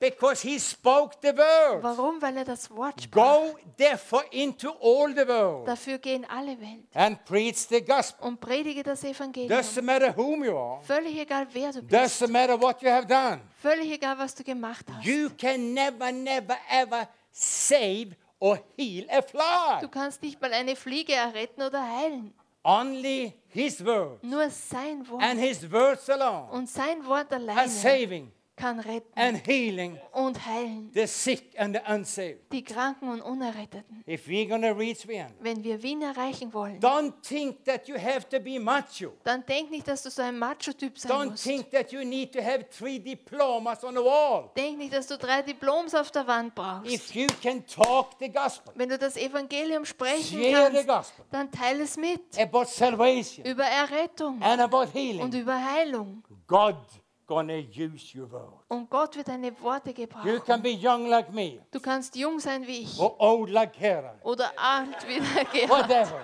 Because 0.00 0.46
he 0.46 0.60
spoke 0.60 1.16
the 1.20 1.36
word. 1.36 1.82
Warum? 1.82 2.22
Weil 2.22 2.36
er 2.36 2.44
das 2.44 2.70
Wort 2.70 3.02
sprach. 3.02 3.24
Go 3.24 3.58
therefore 3.76 4.24
into 4.30 4.70
all 4.80 5.12
the 5.12 5.26
world 5.26 5.66
Dafür 5.66 5.98
gehen 5.98 6.24
alle 6.24 6.60
Welt 6.60 6.86
and 6.94 7.24
preach 7.24 7.66
the 7.68 7.84
gospel. 7.84 8.28
und 8.28 8.40
predige 8.40 8.84
das 8.84 9.02
Evangelium. 9.02 9.58
Doesn't 9.58 9.82
matter 9.82 10.16
whom 10.16 10.44
you 10.44 10.56
are. 10.56 10.80
Völlig 10.84 11.18
egal, 11.18 11.48
wer 11.52 11.72
du 11.72 11.82
bist. 11.82 11.92
Doesn't 11.92 12.30
matter 12.30 12.60
what 12.60 12.80
you 12.80 12.88
have 12.88 13.06
done. 13.06 13.40
Völlig 13.60 13.90
egal, 13.90 14.16
was 14.18 14.34
du 14.36 14.44
gemacht 14.44 14.86
hast. 14.88 15.04
You 15.04 15.30
can 15.30 15.74
never, 15.74 16.12
never, 16.12 16.56
ever 16.70 17.08
save 17.32 18.16
or 18.38 18.60
heal 18.76 19.04
a 19.10 19.20
fly. 19.20 19.80
Du 19.80 19.88
kannst 19.88 20.22
nicht 20.22 20.40
mal 20.40 20.52
eine 20.52 20.76
Fliege 20.76 21.14
erretten 21.14 21.62
oder 21.62 21.82
heilen. 21.82 22.32
Only 22.62 23.32
His 23.48 23.84
word 23.84 24.22
Nur 24.22 24.50
sein 24.50 25.08
Wort 25.08 25.22
and 25.22 25.40
His 25.40 25.70
words 25.70 26.08
alone 26.10 26.50
und 26.52 26.68
sein 26.68 27.04
Wort 27.06 27.32
are 27.32 27.40
alleine 27.40 27.68
saving 27.68 28.30
kann 28.58 28.80
retten 28.80 29.12
and 29.14 29.46
healing 29.46 29.98
und 30.12 30.44
heilen. 30.44 30.90
the 30.92 31.06
sick 31.06 31.58
and 31.58 31.76
the 31.76 31.92
unsaved. 31.92 32.40
Die 32.52 32.62
Kranken 32.64 33.08
und 33.08 33.22
Unerretteten. 33.22 34.02
Wenn 34.06 35.64
wir 35.64 35.82
Wien 35.82 36.02
erreichen 36.02 36.52
wollen, 36.52 36.80
don't 36.80 37.12
think 37.22 37.64
that 37.64 37.88
you 37.88 37.96
have 37.96 38.28
to 38.28 38.40
be 38.40 38.58
macho. 38.58 39.12
dann 39.24 39.44
denk 39.46 39.70
nicht, 39.70 39.86
dass 39.86 40.02
du 40.02 40.10
so 40.10 40.22
ein 40.22 40.38
Macho-Typ 40.38 40.98
sein 40.98 41.12
Don't 41.12 41.30
musst. 41.30 41.44
think 41.44 41.70
that 41.70 41.92
you 41.92 42.04
need 42.04 42.32
to 42.32 42.40
have 42.42 42.68
three 42.68 42.98
diplomas 42.98 43.82
on 43.84 43.94
the 43.94 44.02
wall. 44.02 44.50
Denk 44.56 44.78
nicht, 44.78 44.92
dass 44.92 45.06
du 45.06 45.16
drei 45.16 45.42
Diploms 45.42 45.94
auf 45.94 46.10
der 46.10 46.26
Wand 46.26 46.54
brauchst. 46.54 46.92
If 46.92 47.14
you 47.14 47.26
can 47.42 47.64
talk 47.66 48.10
the 48.18 48.28
gospel, 48.28 48.72
Wenn 48.74 48.88
du 48.88 48.98
das 48.98 49.16
Evangelium 49.16 49.84
sprechen 49.84 50.42
share 50.42 50.70
the 50.70 50.84
kannst, 50.84 51.16
gospel 51.16 51.24
dann 51.30 51.50
teile 51.50 51.84
es 51.84 51.96
mit. 51.96 52.20
Über 53.44 53.64
Errettung 53.64 54.40
und 55.20 55.34
über 55.34 55.64
Heilung. 55.64 56.22
God 56.46 56.76
gonna 57.28 57.54
use 57.58 58.18
your 58.18 58.28
word. 58.32 58.64
Und 58.66 58.90
Gott 58.90 59.14
wird 59.16 59.28
deine 59.28 59.52
Worte 59.60 59.90
You 59.90 59.94
gebrauchen. 59.94 60.42
can 60.44 60.60
be 60.62 60.70
young 60.70 61.06
like 61.08 61.32
me 61.32 61.60
Du 61.70 61.78
kannst 61.78 62.16
jung 62.16 62.40
sein 62.40 62.66
wie 62.66 62.78
ich 62.82 62.98
or 62.98 63.14
old 63.20 63.50
like 63.50 63.74
Kara, 63.78 64.16
oder 64.24 64.50
alt 64.56 65.06
wie 65.06 65.20
der 65.20 65.44
Gerhard. 65.44 65.70
whatever. 65.88 66.20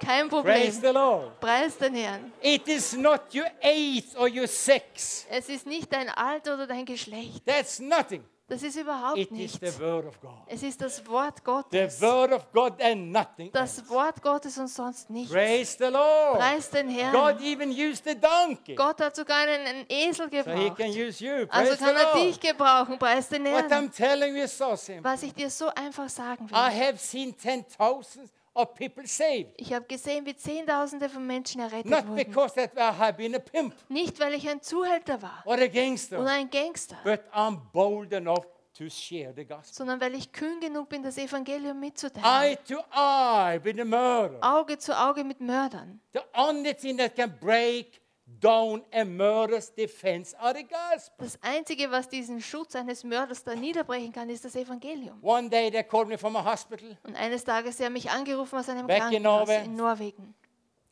Kein 0.00 0.28
Praise 0.28 0.78
Problem. 0.78 0.80
the 0.82 0.88
Lord. 0.92 1.40
Preis 1.40 1.76
den 1.78 1.94
Herrn. 1.94 2.32
It 2.42 2.68
is 2.68 2.92
not 2.96 3.34
your 3.34 3.46
age 3.62 4.04
or 4.16 4.28
your 4.28 4.46
sex. 4.46 5.26
Es 5.30 5.48
ist 5.48 5.66
nicht 5.66 5.92
dein 5.92 6.08
Alter 6.08 6.54
oder 6.54 6.66
dein 6.68 6.84
Geschlecht. 6.84 7.44
That's 7.46 7.80
nothing. 7.80 8.22
Das 8.50 8.62
ist 8.62 8.76
überhaupt 8.76 9.18
It 9.18 9.30
is 9.30 9.60
nichts. 9.60 9.76
the 9.76 9.82
Word 9.82 10.06
of 10.06 10.18
God. 10.22 10.30
Es 10.46 10.62
ist 10.62 10.80
das 10.80 11.06
Wort 11.06 11.36
The 11.36 11.44
Gottes. 11.44 12.00
Word 12.00 12.32
of 12.32 12.50
God 12.50 12.80
and 12.80 13.12
nothing. 13.12 13.52
Das 13.52 13.86
Wort 13.90 14.22
Gottes 14.22 14.56
und 14.56 14.68
sonst 14.68 15.10
nichts. 15.10 15.30
Praise 15.30 15.76
the 15.78 15.92
Lord. 15.92 16.38
Preis 16.38 16.70
den 16.70 16.86
God 16.88 16.96
Herrn. 16.96 17.42
even 17.44 17.70
used 17.70 18.04
the 18.04 18.14
donkey. 18.18 18.74
Gott 18.74 19.00
hat 19.02 19.14
sogar 19.14 19.36
einen, 19.46 19.66
einen 19.66 19.84
Esel 19.90 20.14
So 20.14 20.30
he 20.30 20.36
gebraucht. 20.42 20.76
can 20.78 20.90
use 20.92 21.22
you. 21.22 21.46
Also 21.50 21.76
Praise 21.76 21.76
the 21.76 21.84
kann 21.84 21.96
er 21.96 22.12
dich 22.14 22.40
gebrauchen. 22.40 22.98
Preis 22.98 23.28
den 23.28 23.44
What 23.44 23.70
Herrn. 23.70 23.90
I'm 23.90 23.94
telling 23.94 24.34
you 24.34 24.44
is 24.44 24.56
so 24.56 24.74
simple. 24.76 25.04
Was 25.04 25.22
ich 25.22 25.34
dir 25.34 25.50
so 25.50 25.68
einfach 25.74 26.08
sagen 26.08 26.46
I 26.46 26.52
will. 26.52 26.58
have 26.86 26.96
seen 26.96 27.36
ten 27.36 27.66
thousands 27.68 28.30
of 28.58 28.74
people 28.74 29.06
saved. 29.06 29.52
Ich 29.56 29.72
habe 29.72 29.86
gesehen, 29.86 30.26
wie 30.26 30.34
Zehntausende 30.36 31.08
von 31.08 31.26
Menschen 31.26 31.60
errettet 31.60 31.90
Not 31.90 32.06
wurden. 32.08 32.16
because 32.16 32.54
that 32.54 32.72
I 32.76 32.96
have 32.98 33.12
been 33.16 33.34
a 33.34 33.38
pimp 33.38 33.74
Nicht, 33.88 34.18
weil 34.20 34.34
ich 34.34 34.48
ein 34.48 34.60
Zuhälter 34.60 35.20
war 35.22 35.42
or 35.44 35.54
a 35.58 35.66
gangster, 35.66 36.20
oder 36.20 36.30
ein 36.32 36.50
Gangster, 36.50 36.96
but 37.04 37.20
I'm 37.32 37.58
bold 37.72 38.12
enough 38.12 38.44
to 38.76 38.88
share 38.88 39.32
the 39.34 39.44
gospel. 39.44 39.72
sondern 39.74 40.00
weil 40.00 40.14
ich 40.14 40.30
kühn 40.32 40.60
genug 40.60 40.88
bin, 40.88 41.02
das 41.02 41.18
Evangelium 41.18 41.76
Eye 41.76 41.80
mitzuteilen. 41.80 42.58
to 42.68 42.78
eye 42.92 43.60
with 43.62 43.76
the 43.76 43.84
murder. 43.84 44.38
Auge 44.40 44.78
zu 44.78 44.92
Auge 44.96 45.24
mit 45.24 45.40
Mördern. 45.40 46.00
The 46.12 46.20
only 46.34 46.74
thing 46.74 46.96
that 46.98 47.14
can 47.16 47.32
break 47.40 48.00
down 48.40 48.84
a 48.92 49.04
murder's 49.04 49.72
defense 49.74 50.36
are 50.38 50.54
the 50.56 50.64
gospel. 50.64 51.26
Das 51.26 51.38
Einzige, 51.42 51.90
was 51.90 52.08
diesen 52.08 52.40
Schutz 52.40 52.74
eines 52.76 53.04
Mörders 53.04 53.44
da 53.44 53.54
niederbrechen 53.54 54.12
kann, 54.12 54.28
ist 54.30 54.44
das 54.44 54.54
Evangelium. 54.56 55.18
One 55.22 55.48
day 55.48 55.70
they 55.70 55.82
called 55.82 56.08
me 56.08 56.18
from 56.18 56.36
a 56.36 56.44
hospital. 56.44 56.96
Und 57.02 57.16
eines 57.16 57.44
Tages, 57.44 57.80
hat 57.80 57.92
mich 57.92 58.10
angerufen 58.10 58.58
aus 58.58 58.68
einem 58.68 58.86
Back 58.86 58.96
in 59.12 59.22
Krankenhaus 59.22 59.48
Norway. 59.48 59.64
in 59.64 59.76
Norwegen. 59.76 60.34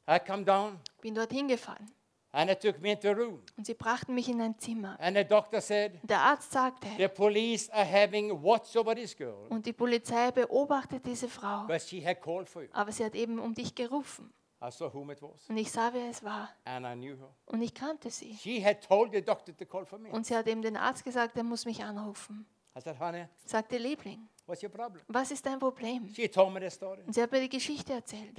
I 0.08 0.18
come 0.18 0.44
down 0.44 0.78
Bin 1.00 1.14
dorthin 1.14 1.48
gefahren 1.48 1.90
and 2.36 2.50
they 2.50 2.54
took 2.54 2.80
me 2.82 2.92
into 2.92 3.08
a 3.08 3.14
room. 3.14 3.40
und 3.56 3.66
sie 3.66 3.74
brachten 3.74 4.14
mich 4.14 4.28
in 4.28 4.40
ein 4.40 4.58
Zimmer. 4.58 4.96
And 5.00 5.16
the 5.16 5.24
doctor 5.24 5.60
said, 5.60 5.98
Der 6.02 6.20
Arzt 6.20 6.52
sagte, 6.52 6.86
the 6.98 7.08
police 7.08 7.70
are 7.70 7.84
having 7.84 8.30
watch 8.42 8.76
over 8.76 8.94
this 8.94 9.16
girl, 9.16 9.46
und 9.48 9.64
die 9.64 9.72
Polizei 9.72 10.30
beobachtet 10.30 11.06
diese 11.06 11.28
Frau, 11.28 11.66
but 11.66 11.80
she 11.80 12.04
had 12.06 12.20
called 12.20 12.48
for 12.48 12.62
you. 12.62 12.68
aber 12.72 12.92
sie 12.92 13.04
hat 13.04 13.14
eben 13.14 13.38
um 13.38 13.54
dich 13.54 13.74
gerufen. 13.74 14.32
I 14.62 14.70
saw 14.70 14.90
whom 14.92 15.10
it 15.10 15.20
was, 15.20 15.48
Und 15.50 15.58
ich 15.58 15.70
sah, 15.70 15.92
wer 15.92 16.08
es 16.10 16.22
war. 16.24 16.48
and 16.64 16.86
I 16.86 16.94
knew 16.94 17.16
her. 17.18 17.34
Und 17.46 17.60
ich 17.62 17.74
kannte 17.74 18.10
sie. 18.10 18.34
She 18.36 18.64
had 18.64 18.80
told 18.82 19.12
the 19.12 19.20
doctor 19.22 19.54
to 19.56 19.66
call 19.66 19.84
for 19.84 19.98
me. 19.98 20.10
Und 20.10 20.26
sie 20.26 20.34
hat 20.36 20.46
eben 20.46 20.62
den 20.62 20.76
Arzt 20.76 21.04
gesagt, 21.04 21.36
er 21.36 21.42
muss 21.44 21.66
mich 21.66 21.84
anrufen. 21.84 22.46
Said, 22.78 22.98
honey, 23.00 23.26
Sagte, 23.44 23.78
Liebling, 23.78 24.28
what's 24.46 24.62
your 24.62 24.70
problem? 24.70 25.02
was 25.08 25.30
ist 25.30 25.44
dein 25.46 25.58
Problem? 25.58 26.12
She 26.14 26.28
told 26.28 26.52
me 26.52 26.60
the 26.60 26.70
story. 26.70 27.02
Und 27.06 27.14
sie 27.14 27.22
hat 27.22 27.32
mir 27.32 27.40
die 27.40 27.48
Geschichte 27.48 27.94
erzählt. 27.94 28.36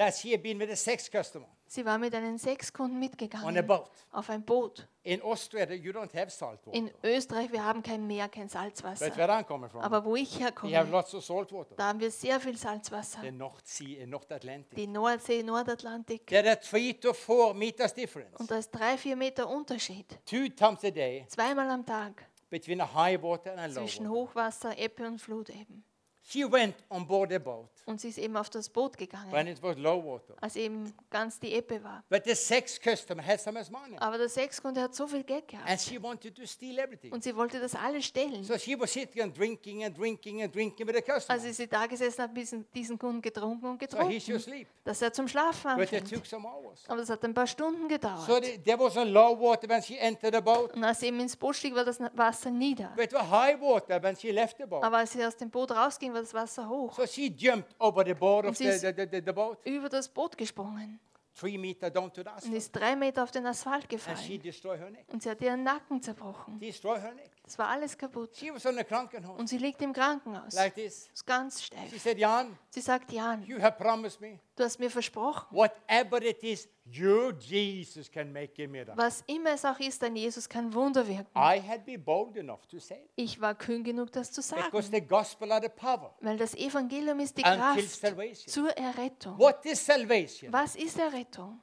Sie 1.70 1.86
war 1.86 1.98
mit 1.98 2.15
einem 2.15 2.38
Sexkunden 2.38 2.98
on 2.98 3.03
a 3.03 3.06
mitgegangen 3.10 3.67
boat. 3.67 3.91
auf 4.12 4.29
ein 4.29 4.44
Boot. 4.44 4.88
In 5.03 5.22
Austria, 5.22 5.70
you 5.74 5.91
don't 5.91 6.13
have 6.13 6.29
salt 6.29 6.65
water. 6.65 6.77
In 6.77 6.91
Österreich, 7.03 7.51
wir 7.51 7.63
haben 7.63 7.82
kein 7.82 8.06
Meer, 8.06 8.29
kein 8.29 8.44
But 8.44 8.51
Salzwasser. 8.51 9.82
Aber 9.82 10.06
wo 10.06 10.15
ich 10.15 10.39
herkomme, 10.39 10.84
lots 10.84 11.13
of 11.15 11.25
salt 11.25 11.51
water. 11.51 11.75
da 11.75 11.88
haben 11.88 12.00
wir 12.00 12.12
sehr 12.12 12.39
viel 12.39 12.56
Salzwasser. 12.56 13.22
The 13.22 13.32
North 13.32 13.67
Sea 13.67 14.03
and 14.03 14.12
North 14.12 14.32
Atlantic. 14.32 14.75
Die 14.75 14.88
Nordsee, 14.88 15.44
Nordatlantik. 15.44 16.27
There 16.27 16.48
are 16.48 16.60
three 16.60 16.94
to 16.94 17.12
four 17.12 17.53
meters 17.53 17.94
difference. 17.94 18.39
Und 18.39 18.51
da 18.51 18.58
ist 18.58 18.70
drei, 18.72 18.98
vier 18.98 19.15
Meter 19.15 19.50
Unterschied. 19.50 20.20
Two 20.25 20.48
times 20.50 20.84
a 20.86 20.91
day 20.91 21.25
Zweimal 21.27 21.70
am 21.70 21.86
Tag 21.86 22.25
between 22.50 22.82
a 22.82 22.86
high 22.86 23.22
water 23.22 23.51
and 23.51 23.60
a 23.60 23.68
low 23.68 23.86
zwischen. 23.86 24.10
Hochwasser, 24.10 24.77
Ebbe 24.77 25.06
und 25.08 25.20
Flut 25.20 25.50
eben. 25.50 25.84
She 26.29 26.43
went 26.43 26.75
on 26.89 27.07
board 27.07 27.31
the 27.31 27.39
boat 27.39 27.69
Und 27.86 28.01
sie 28.01 28.10
ist 28.10 28.17
eben 28.17 28.36
auf 28.36 28.50
das 28.50 28.67
Boot 28.67 29.00
when 29.00 29.07
gegangen, 29.07 29.48
it 29.48 29.63
was 29.63 29.77
low 29.77 30.03
water. 30.03 30.36
als 30.41 30.57
eben 30.57 30.93
ganz 31.10 31.39
die 31.39 31.53
Ebbe 31.53 31.81
war. 31.81 32.03
But 32.10 32.25
the 32.25 32.36
sex 32.36 32.77
customer 32.77 33.25
had 33.25 33.39
so 33.39 33.50
much 33.50 33.72
money. 33.72 33.96
Aber 33.98 34.17
der 34.17 34.27
Sexkunde 34.27 34.81
hat 34.81 34.93
so 34.93 35.07
viel 35.07 35.24
Geld 35.24 35.48
gehabt. 35.48 35.69
And 35.69 35.79
she 35.79 36.01
wanted 36.03 36.36
to 36.36 36.46
steal 36.46 36.77
everything. 36.79 37.13
Und 37.13 37.24
sie 37.24 37.34
wollte 37.34 37.62
das 37.62 37.75
alles 37.75 38.03
stehlen. 38.05 38.43
So 38.43 38.57
she 38.57 38.77
was 38.77 38.91
sitting 38.91 39.22
and 39.22 39.38
drinking 39.38 39.86
and 39.86 39.98
drinking 39.98 40.43
and 40.43 40.53
drinking 40.53 40.86
with 40.86 40.96
the 40.98 41.01
customer. 41.01 41.29
Also 41.38 41.48
ist 41.48 41.55
sie 41.55 41.67
da 41.67 41.86
gesessen, 41.86 42.22
hat 42.24 42.36
diesen, 42.36 42.69
diesen 42.74 43.00
Kunden 43.00 43.22
getrunken 43.22 43.65
und 43.65 43.89
So 43.89 43.98
he 44.10 44.19
should 44.19 44.39
getrunken, 44.39 44.41
sleep. 44.41 44.67
dass 44.84 45.01
er 45.01 45.13
zum 45.13 45.29
Schlafen 45.29 45.77
But 45.77 45.93
it 45.93 46.01
anfängt. 46.01 46.12
took 46.13 46.25
some 46.25 46.46
hours. 46.46 46.84
Aber 46.89 47.00
das 47.00 47.10
hat 47.10 47.24
ein 47.24 47.34
paar 47.34 47.48
Stunden 47.48 47.84
So 47.84 47.88
gedauert. 47.88 48.43
the, 48.43 48.57
there 48.65 48.77
was 48.77 48.98
on 48.98 49.07
low 49.13 49.39
water 49.39 49.69
when 49.69 49.81
she 49.81 49.98
entered 49.98 50.36
the 50.36 50.41
boat. 50.41 50.74
Und 50.74 50.84
als 50.84 51.00
sie 51.00 51.07
eben 51.07 51.22
ins 51.22 51.38
Boot 51.38 51.55
stieg, 51.55 51.74
war 51.74 51.86
das 51.86 52.01
Wasser 52.17 52.51
nieder. 52.51 52.91
But 52.98 53.05
it 53.05 53.13
was 53.13 53.29
high 53.31 53.57
water 53.62 54.03
when 54.03 54.13
she 54.17 54.31
left 54.31 54.57
the 54.57 54.65
boat. 54.65 54.84
Aber 54.84 54.98
als 54.98 55.13
sie 55.13 55.25
aus 55.25 55.38
dem 55.38 55.50
Boot 55.50 55.72
rausging, 55.72 56.13
war 56.13 56.16
das 56.21 56.33
Wasser 56.33 56.67
hoch. 56.69 56.93
So 56.93 57.05
she 57.05 57.33
jumped 57.36 57.74
over 57.79 58.03
the 58.05 58.13
board 58.13 58.45
of 58.45 58.55
sie 58.57 58.65
the, 58.65 58.69
ist- 58.69 58.81
the, 58.81 59.07
the, 59.12 59.21
the 59.25 59.31
boat, 59.33 59.57
Über 59.65 59.89
das 59.89 60.07
Boot 60.09 60.38
gesprungen 60.38 61.00
three 61.33 61.57
meter 61.57 61.89
down 61.91 62.12
to 62.12 62.21
the 62.24 62.27
und 62.29 62.36
asphalt. 62.36 62.55
ist 62.55 62.71
drei 62.75 62.95
Meter 62.95 63.21
auf 63.24 63.29
den 63.31 63.45
Asphalt 63.45 63.83
And 63.83 63.91
she 63.91 63.95
gefallen. 63.97 64.41
destroyed 64.41 64.79
her 64.79 64.89
neck. 64.89 65.05
Und 65.13 65.21
sie 65.21 65.29
hat 65.29 65.39
ihren 65.41 65.63
Nacken 65.63 66.01
zerbrochen. 66.01 66.59
Her 66.59 67.13
neck. 67.13 67.31
Das 67.48 67.58
war 67.58 67.70
alles 67.70 67.98
kaputt. 67.98 68.36
She 68.36 68.54
was 68.54 68.66
on 68.66 68.75
the 68.75 68.84
Krankenhaus 68.84 69.39
Und 69.39 69.48
sie 69.48 69.58
liegt 69.58 69.82
im 69.82 69.94
Krankenhaus. 69.94 70.54
like 70.54 70.75
this. 70.75 71.10
Ist 71.13 71.25
ganz 71.25 71.62
She 71.62 71.68
steif. 71.68 72.01
said, 72.01 72.18
Jan, 72.20 72.58
Sie 72.70 72.82
sagt, 72.82 73.10
Jan, 73.13 73.42
you 73.46 73.58
have 73.62 73.77
promised 73.77 74.20
me 74.20 74.39
du 74.58 74.66
hast 74.66 74.80
mir 74.80 74.89
versprochen, 74.92 75.56
whatever 75.56 76.22
it 76.22 76.44
is, 76.44 76.68
your 76.86 77.32
Jesus 77.39 78.12
can 78.12 78.34
make 78.34 78.62
a 78.62 78.68
miracle. 78.68 78.98
was 78.98 79.24
immer 79.27 79.51
es 79.51 79.63
auch 79.63 79.80
ist, 79.80 80.01
dein 80.04 80.18
Jesus 80.18 80.50
kann 80.50 80.74
Wunder 80.74 81.08
wirken. 81.08 81.25
I 81.38 81.62
had 81.66 81.86
been 81.86 82.04
bold 82.04 82.36
enough 82.36 82.66
to 82.68 82.80
say 82.80 82.96
it 83.06 83.10
Ich 83.16 83.39
war 83.39 83.56
kühn 83.56 83.82
genug, 83.84 84.12
das 84.12 84.30
zu 84.34 84.42
because 84.42 84.89
sagen. 84.89 84.92
the 84.92 85.01
gospel 85.01 85.50
are 85.54 85.62
the 85.62 85.70
power 85.70 86.13
Weil 86.20 86.36
das 86.38 86.54
Evangelium 86.54 87.20
ist 87.22 87.38
die 87.38 87.44
until 87.44 87.58
Kraft 87.60 87.89
salvation. 88.01 88.51
zur 88.51 88.77
Errettung. 88.77 89.39
What 89.39 89.66
is 89.66 89.86
salvation? 89.86 90.51
Was 90.51 90.75
ist 90.75 91.00
Errettung? 91.00 91.62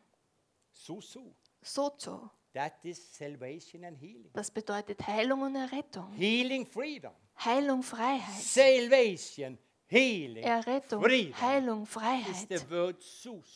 Susu. 0.73 1.35
Sozo. 1.61 2.31
That 2.54 2.84
is 2.84 3.12
salvation 3.12 3.84
and 3.84 3.99
healing. 3.99 4.30
Das 4.32 4.49
bedeutet 4.49 5.04
Heilung 5.04 5.42
und 5.42 5.56
Errettung. 5.56 6.12
Healing, 6.12 6.64
freedom. 6.64 7.12
Heilung, 7.44 7.82
Freiheit. 7.82 8.40
Salvation, 8.40 9.58
healing, 9.88 10.44
Errettung, 10.44 11.02
freedom 11.02 11.40
Heilung, 11.40 11.84
Freiheit. 11.84 12.49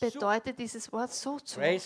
Bedeutet 0.01 0.59
dieses 0.59 0.91
Wort 0.91 1.13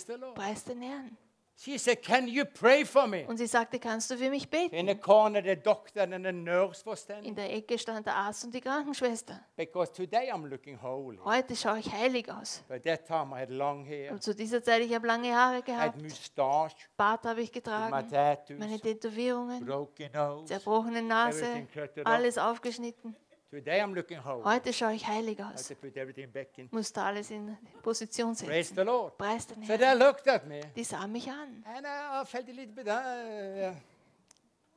the 0.05 0.13
Lord. 0.13 0.33
Preis 0.33 0.63
den 0.63 0.81
Herrn. 0.81 1.15
She 1.55 1.77
said, 1.77 2.01
Can 2.01 2.27
you 2.27 2.45
pray 2.45 2.83
for 2.83 3.07
me? 3.07 3.25
Und 3.27 3.37
sie 3.37 3.45
sagte, 3.45 3.79
kannst 3.79 4.09
du 4.09 4.17
für 4.17 4.29
mich 4.29 4.45
In 4.45 4.49
beten? 4.69 4.87
the 4.87 4.95
corner, 4.95 5.41
the 5.43 5.55
doctor 5.55 6.01
and 6.01 6.25
the 6.25 6.31
nurse 6.31 6.83
was 6.85 7.01
In 7.01 7.03
standing. 7.03 7.35
der 7.35 7.53
Ecke 7.53 7.77
stand 7.77 8.05
der 8.07 8.15
Arzt 8.15 8.43
und 8.43 8.53
die 8.53 8.59
Krankenschwester. 8.59 9.39
Because 9.55 9.91
today 9.93 10.31
I'm 10.31 10.47
looking 10.47 10.81
holy. 10.81 11.19
Heute 11.23 11.55
schaue 11.55 11.79
ich 11.79 11.91
heilig 11.91 12.29
aus. 12.31 12.63
But 12.67 12.83
that 12.83 13.05
time 13.05 13.35
I 13.35 13.41
had 13.41 13.49
long 13.51 13.85
hair, 13.85 14.11
Und 14.11 14.23
zu 14.23 14.33
dieser 14.35 14.63
Zeit, 14.63 14.81
ich 14.81 14.93
habe 14.93 15.05
lange 15.05 15.33
Haare 15.33 15.57
had 15.57 15.65
gehabt, 15.65 16.01
mustache, 16.01 16.75
Bart 16.97 17.23
habe 17.23 17.41
ich 17.41 17.49
my 17.49 17.53
getragen, 17.53 18.09
tattoos, 18.09 18.57
meine 18.59 18.79
Tätowierungen, 18.79 19.63
broken 19.63 20.09
nose. 20.11 20.45
zerbrochene 20.45 21.01
Nase, 21.03 21.43
Everything 21.45 21.67
cut 21.71 21.97
it 21.97 22.05
off. 22.05 22.11
alles 22.11 22.37
aufgeschnitten. 22.39 23.15
Today 23.53 23.81
I'm 23.81 23.93
looking 23.93 24.17
holy. 24.17 24.43
Heute 24.43 24.73
schaue 24.73 24.95
ich 24.95 25.05
heilig 25.07 25.39
aus. 25.43 25.69
in. 25.69 26.69
Musste 26.71 27.03
alles 27.03 27.29
in 27.29 27.55
Position 27.83 28.35
Praise 28.35 28.69
setzen. 28.69 28.75
the 28.77 28.81
Lord. 28.81 29.15
Preis 29.15 29.45
den 29.45 29.61
Herrn. 29.61 29.79
they 29.79 29.93
looked 29.95 30.27
at 30.27 30.47
me, 30.47 30.61
Die 30.75 30.83
sah 30.83 31.05
mich 31.05 31.29
an. 31.29 31.63
and 31.63 31.85
I 31.85 32.25
felt 32.25 32.49
a 32.49 32.51
little 32.51 32.73
bit, 32.73 32.87
uh, 32.87 33.75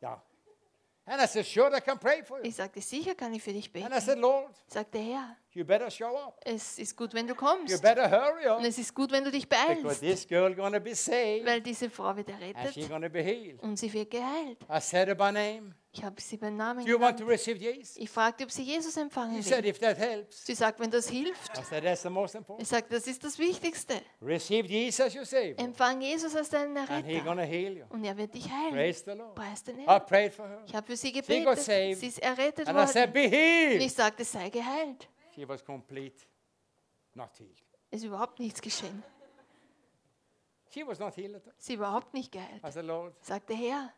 yeah. 0.03 0.19
And 1.07 1.23
I 1.23 1.27
said, 1.27 1.47
Sure, 1.47 1.75
I 1.75 1.81
can 1.81 1.99
pray 1.99 2.23
for 2.23 2.39
you. 2.39 2.45
Ich 2.45 2.57
sagte, 2.57 2.83
sicher 2.83 3.15
kann 3.15 3.33
ich 3.33 3.43
für 3.43 3.53
dich 3.55 3.73
beten. 3.73 3.99
said, 3.99 4.19
Lord, 4.19 4.55
Sagte 4.67 4.99
Herr, 4.99 5.37
you 5.57 5.65
better 5.65 5.91
show 5.91 6.17
up. 6.17 6.39
es 6.45 6.79
ist 6.79 6.97
gut, 6.97 7.13
wenn 7.15 7.27
du 7.27 7.33
You 7.35 7.39
kommst. 7.39 7.83
better 7.83 8.11
hurry 8.11 8.47
Und 8.49 8.59
up. 8.59 8.65
es 8.65 8.79
ist 8.79 8.95
gut, 8.95 9.11
wenn 9.11 9.25
du 9.25 9.31
dich 9.31 9.49
Because 9.49 9.83
beeilst. 9.83 10.01
this 10.01 10.27
girl 10.29 10.55
gonna 10.55 10.79
be 10.79 10.95
saved 10.95 11.47
Weil 11.47 11.61
diese 11.61 11.91
Frau 11.91 12.15
wird 12.17 12.29
and 12.31 12.39
she's 12.41 12.55
errettet 12.55 12.89
gonna 12.91 13.09
be 13.09 13.23
healed. 13.23 13.63
und 13.63 13.79
sie 13.79 13.93
wird 13.93 14.11
geheilt. 14.11 14.59
I 14.71 14.81
said 14.81 15.09
her 15.09 15.15
by 15.15 15.33
name. 15.33 15.75
Ich 15.93 16.05
habe 16.05 16.21
sie 16.21 16.37
beim 16.37 16.55
Namen 16.59 16.85
Do 16.85 16.91
you 16.91 17.01
want 17.01 17.19
to 17.19 17.25
receive 17.25 17.57
Jesus? 17.59 17.97
Ich 17.97 18.11
fragte, 18.11 18.45
ob 18.45 18.51
sie 18.51 18.63
Jesus 18.65 18.95
empfangen 18.99 19.43
She 19.43 19.49
said, 19.49 19.65
will. 19.65 19.71
if 19.71 19.79
that 19.79 19.97
helps. 19.97 20.45
Sie 20.45 20.55
sagt, 20.55 20.79
wenn 20.79 20.91
das 20.91 21.09
hilft. 21.09 21.57
I 21.59 21.63
said, 21.63 21.85
that's 21.85 22.03
the 22.03 22.11
most 22.11 22.35
important. 22.35 22.61
Ich 22.63 22.69
sagte, 22.69 22.95
das 22.95 23.07
ist 23.07 23.25
das 23.25 23.39
Wichtigste. 23.39 24.03
Receive 24.21 24.69
Jesus, 24.69 25.15
you 25.15 25.25
save. 25.25 25.55
Empfang 25.57 26.03
Jesus 26.03 26.37
als 26.37 26.51
deinen 26.51 26.77
And 26.77 26.87
he's 26.91 26.99
Erretter. 27.15 27.25
gonna 27.25 27.43
heal 27.45 27.79
you. 27.79 27.85
Und 27.89 28.05
er 28.05 28.15
wird 28.15 28.35
dich 28.35 28.45
heilen. 28.47 28.75
Praise 28.75 29.03
the 29.07 29.13
Lord. 29.13 29.35
Preis 29.37 29.65
den 29.65 29.79
I 29.79 29.85
Herrn. 29.87 30.05
prayed 30.05 30.35
for 30.35 30.47
her. 30.47 30.63
Ich 30.67 30.75
habe 30.75 30.87
für 30.87 30.97
sie 30.99 31.13
got 31.13 31.27
gebetet. 31.27 31.61
saved. 31.61 32.01
Sie 32.01 32.07
ist 32.09 32.19
errettet 32.19 32.69
And 32.69 32.79
I 32.79 32.87
said, 32.93 33.09
worden. 33.09 33.13
be 33.15 33.25
Und 33.25 33.31
healed. 33.33 33.83
ich 33.83 33.93
sagte, 33.95 34.25
sei 34.25 34.51
geheilt. 34.51 35.09
She 35.37 35.47
was 35.47 35.63
complete, 35.63 36.27
not 37.15 37.31
healed. 37.39 37.63
Es 37.91 38.01
ist 38.01 38.07
überhaupt 38.07 38.39
nichts 38.39 38.61
geschehen. 38.63 39.03
She 40.71 40.87
was 40.87 40.99
not 40.99 41.15
healed 41.15 41.37
at 41.37 41.47
all. 41.47 41.55
Sie 41.59 41.75
überhaupt 41.75 42.15
nicht 42.15 42.33
geheilt. 42.33 42.65
I 42.65 42.71
said, 42.71 42.87
Lord, 42.87 43.15
Sagte 43.23 43.55
Herr, 43.55 43.93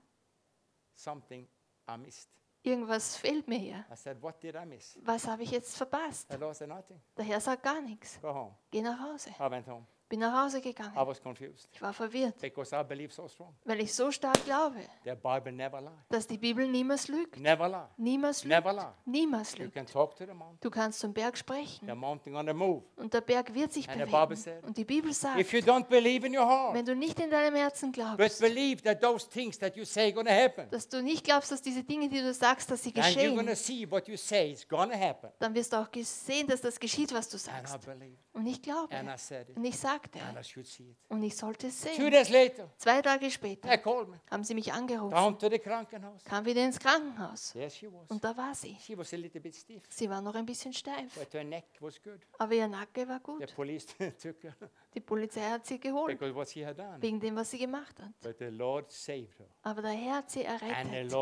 something 0.97 1.47
I 1.89 1.97
missed. 1.97 2.29
irgendwas 2.65 3.17
fehlt 3.17 3.47
mir 3.47 3.59
hier. 3.59 3.87
I 3.91 3.95
said, 3.97 4.21
what 4.21 4.43
did 4.43 4.57
I 4.57 4.67
miss? 4.67 4.99
Was 5.05 5.27
habe 5.29 5.45
ich 5.45 5.53
jetzt 5.53 5.77
verpasst? 5.77 6.29
The 6.29 6.37
Lord 6.37 6.57
said, 6.57 6.69
nothing. 6.69 7.01
Der 7.17 7.25
Herr 7.25 7.41
sagt 7.41 7.63
gar 7.63 7.81
nichts. 7.81 8.21
Go 8.21 8.35
home. 8.35 8.55
Geh 8.73 8.83
nach 8.83 8.99
Hause. 9.01 9.31
I 9.31 9.49
went 9.51 9.67
home. 9.69 9.87
Bin 10.09 10.21
nach 10.21 10.45
Hause 10.45 10.59
I 10.59 10.63
gegangen. 10.63 10.93
was 10.97 11.21
confused 11.21 11.69
Ich 11.73 11.83
war 11.83 11.93
verwirrt, 11.93 12.39
because 12.41 12.75
I 12.75 12.83
believe 12.83 13.13
so 13.13 13.29
strong. 13.29 13.55
weil 13.65 13.81
ich 13.81 13.93
so 13.95 14.11
stark 14.11 14.43
glaube, 14.45 14.77
The 15.05 15.11
Bible 15.15 15.53
never 15.53 15.81
lies. 15.81 15.91
dass 16.09 16.27
die 16.27 16.39
Bibel 16.39 16.67
niemals 16.67 17.09
lügt. 17.09 17.39
Never 17.39 17.69
lie. 17.69 17.89
Niemals 17.99 18.45
Never 18.45 18.73
lügt. 18.73 18.85
lie. 18.85 18.93
Niemals 19.21 19.53
You 19.53 19.65
lügt. 19.65 19.75
can 19.75 19.87
talk 19.87 20.17
to 20.17 20.25
the 20.25 20.33
mountain. 20.33 20.59
Du 20.63 20.71
kannst 20.71 21.01
zum 21.01 21.13
Berg 21.13 21.37
sprechen 21.37 21.87
The 21.87 21.95
mountain 21.95 22.35
on 22.37 22.47
the 22.47 22.55
move. 22.55 22.83
und 22.97 23.13
der 23.13 23.21
Berg 23.21 23.53
wird 23.53 23.73
sich 23.73 23.89
And 23.89 23.99
the 23.99 24.05
Bible 24.05 24.27
bewegen. 24.29 24.41
said, 24.43 24.65
Und 24.65 24.77
die 24.77 24.85
Bibel 24.85 25.13
sagt, 25.13 25.39
If 25.39 25.53
you 25.53 25.61
don't 25.61 25.85
believe 25.89 26.27
in 26.27 26.37
your 26.37 26.47
heart, 26.47 26.75
wenn 26.75 26.87
du 26.87 26.95
nicht 26.95 27.21
in 27.21 27.31
deinem 27.31 27.57
Herzen 27.57 27.93
but 27.93 27.95
glaubst, 28.17 28.41
believe 28.41 28.83
that 28.83 29.01
those 29.03 29.29
things 29.29 29.59
that 29.59 29.77
you 29.77 29.85
say 29.85 30.05
are 30.05 30.13
going 30.13 30.27
to 30.27 30.33
happen, 30.33 30.71
dass 30.71 30.89
du 30.89 31.03
nicht 31.03 31.25
glaubst, 31.25 31.51
dass 31.53 31.61
diese 31.61 31.85
Dinge, 31.85 32.09
die 32.09 32.21
du 32.21 32.33
sagst, 32.33 32.71
dass 32.71 32.83
sie 32.83 32.95
and 32.95 33.05
you're 33.09 33.35
geschehen, 33.37 33.57
see 33.57 33.91
what 33.91 34.09
you 34.09 34.17
say 34.17 34.53
is 34.53 34.67
happen. 34.71 35.31
dann 35.39 35.55
wirst 35.55 35.73
du 35.73 35.77
auch 35.77 35.89
sehen, 36.03 36.47
dass 36.47 36.61
das 36.63 36.81
geschieht, 36.81 37.13
was 37.13 37.29
du 37.29 37.37
And 37.37 37.67
I 37.67 37.71
sagst. 37.71 37.85
believe. 37.87 38.17
Und 38.33 38.47
ich 38.47 38.63
glaube. 38.63 38.95
And 38.95 39.09
I 39.09 39.19
said 39.19 39.49
it. 39.49 39.57
Und 39.57 39.65
ich 39.65 39.77
sagte, 39.99 40.19
und 41.09 41.23
ich 41.23 41.37
sollte 41.37 41.67
es 41.69 41.81
Two 41.81 41.89
sehen. 41.91 42.11
days 42.11 42.29
later, 42.31 42.71
Zwei 42.77 43.03
Tage 43.03 43.31
später 43.31 43.69
haben 44.31 44.45
sie 44.45 44.55
mich 44.55 44.73
angerufen, 44.73 45.15
kam 46.25 46.45
wieder 46.45 46.65
ins 46.65 46.79
Krankenhaus. 46.79 47.53
There 47.53 47.71
she 47.71 47.87
was. 47.93 48.09
Und 48.11 48.23
da 48.23 48.37
war 48.37 48.55
sie. 48.55 48.77
She 48.81 48.97
was 48.97 49.13
a 49.13 49.17
little 49.17 49.41
bit 49.41 49.55
stiff, 49.55 49.83
Sie 49.89 50.09
war 50.09 50.21
noch 50.21 50.35
ein 50.35 50.47
bisschen 50.47 50.73
steif, 50.73 51.15
but 51.15 51.33
her 51.33 51.45
neck 51.45 51.65
was 51.81 52.01
good. 52.03 52.21
aber 52.39 52.55
ihr 52.55 52.69
Nacken 52.69 53.09
war 53.09 53.19
The 53.19 53.25
gut. 53.25 53.55
police 53.55 53.87
took 54.23 54.43
her 54.43 54.55
Die 54.95 55.01
Polizei 55.01 55.43
hat 55.43 55.67
sie 55.67 55.79
geholt, 55.79 56.19
because 56.19 56.35
what 56.35 56.49
she 56.49 56.65
had 56.65 56.79
done. 56.79 57.01
wegen 57.01 57.21
dem, 57.21 57.37
was 57.37 57.51
sie 57.51 57.59
gemacht 57.59 57.99
hat. 58.01 58.11
But 58.23 58.39
the 58.39 58.47
Lord 58.47 58.91
saved 58.91 59.39
her, 59.39 59.47
Aber 59.63 59.83
der 59.83 59.93
Herr 59.93 60.15
hat 60.17 60.31
sie 60.31 60.45
errettet. 60.45 61.13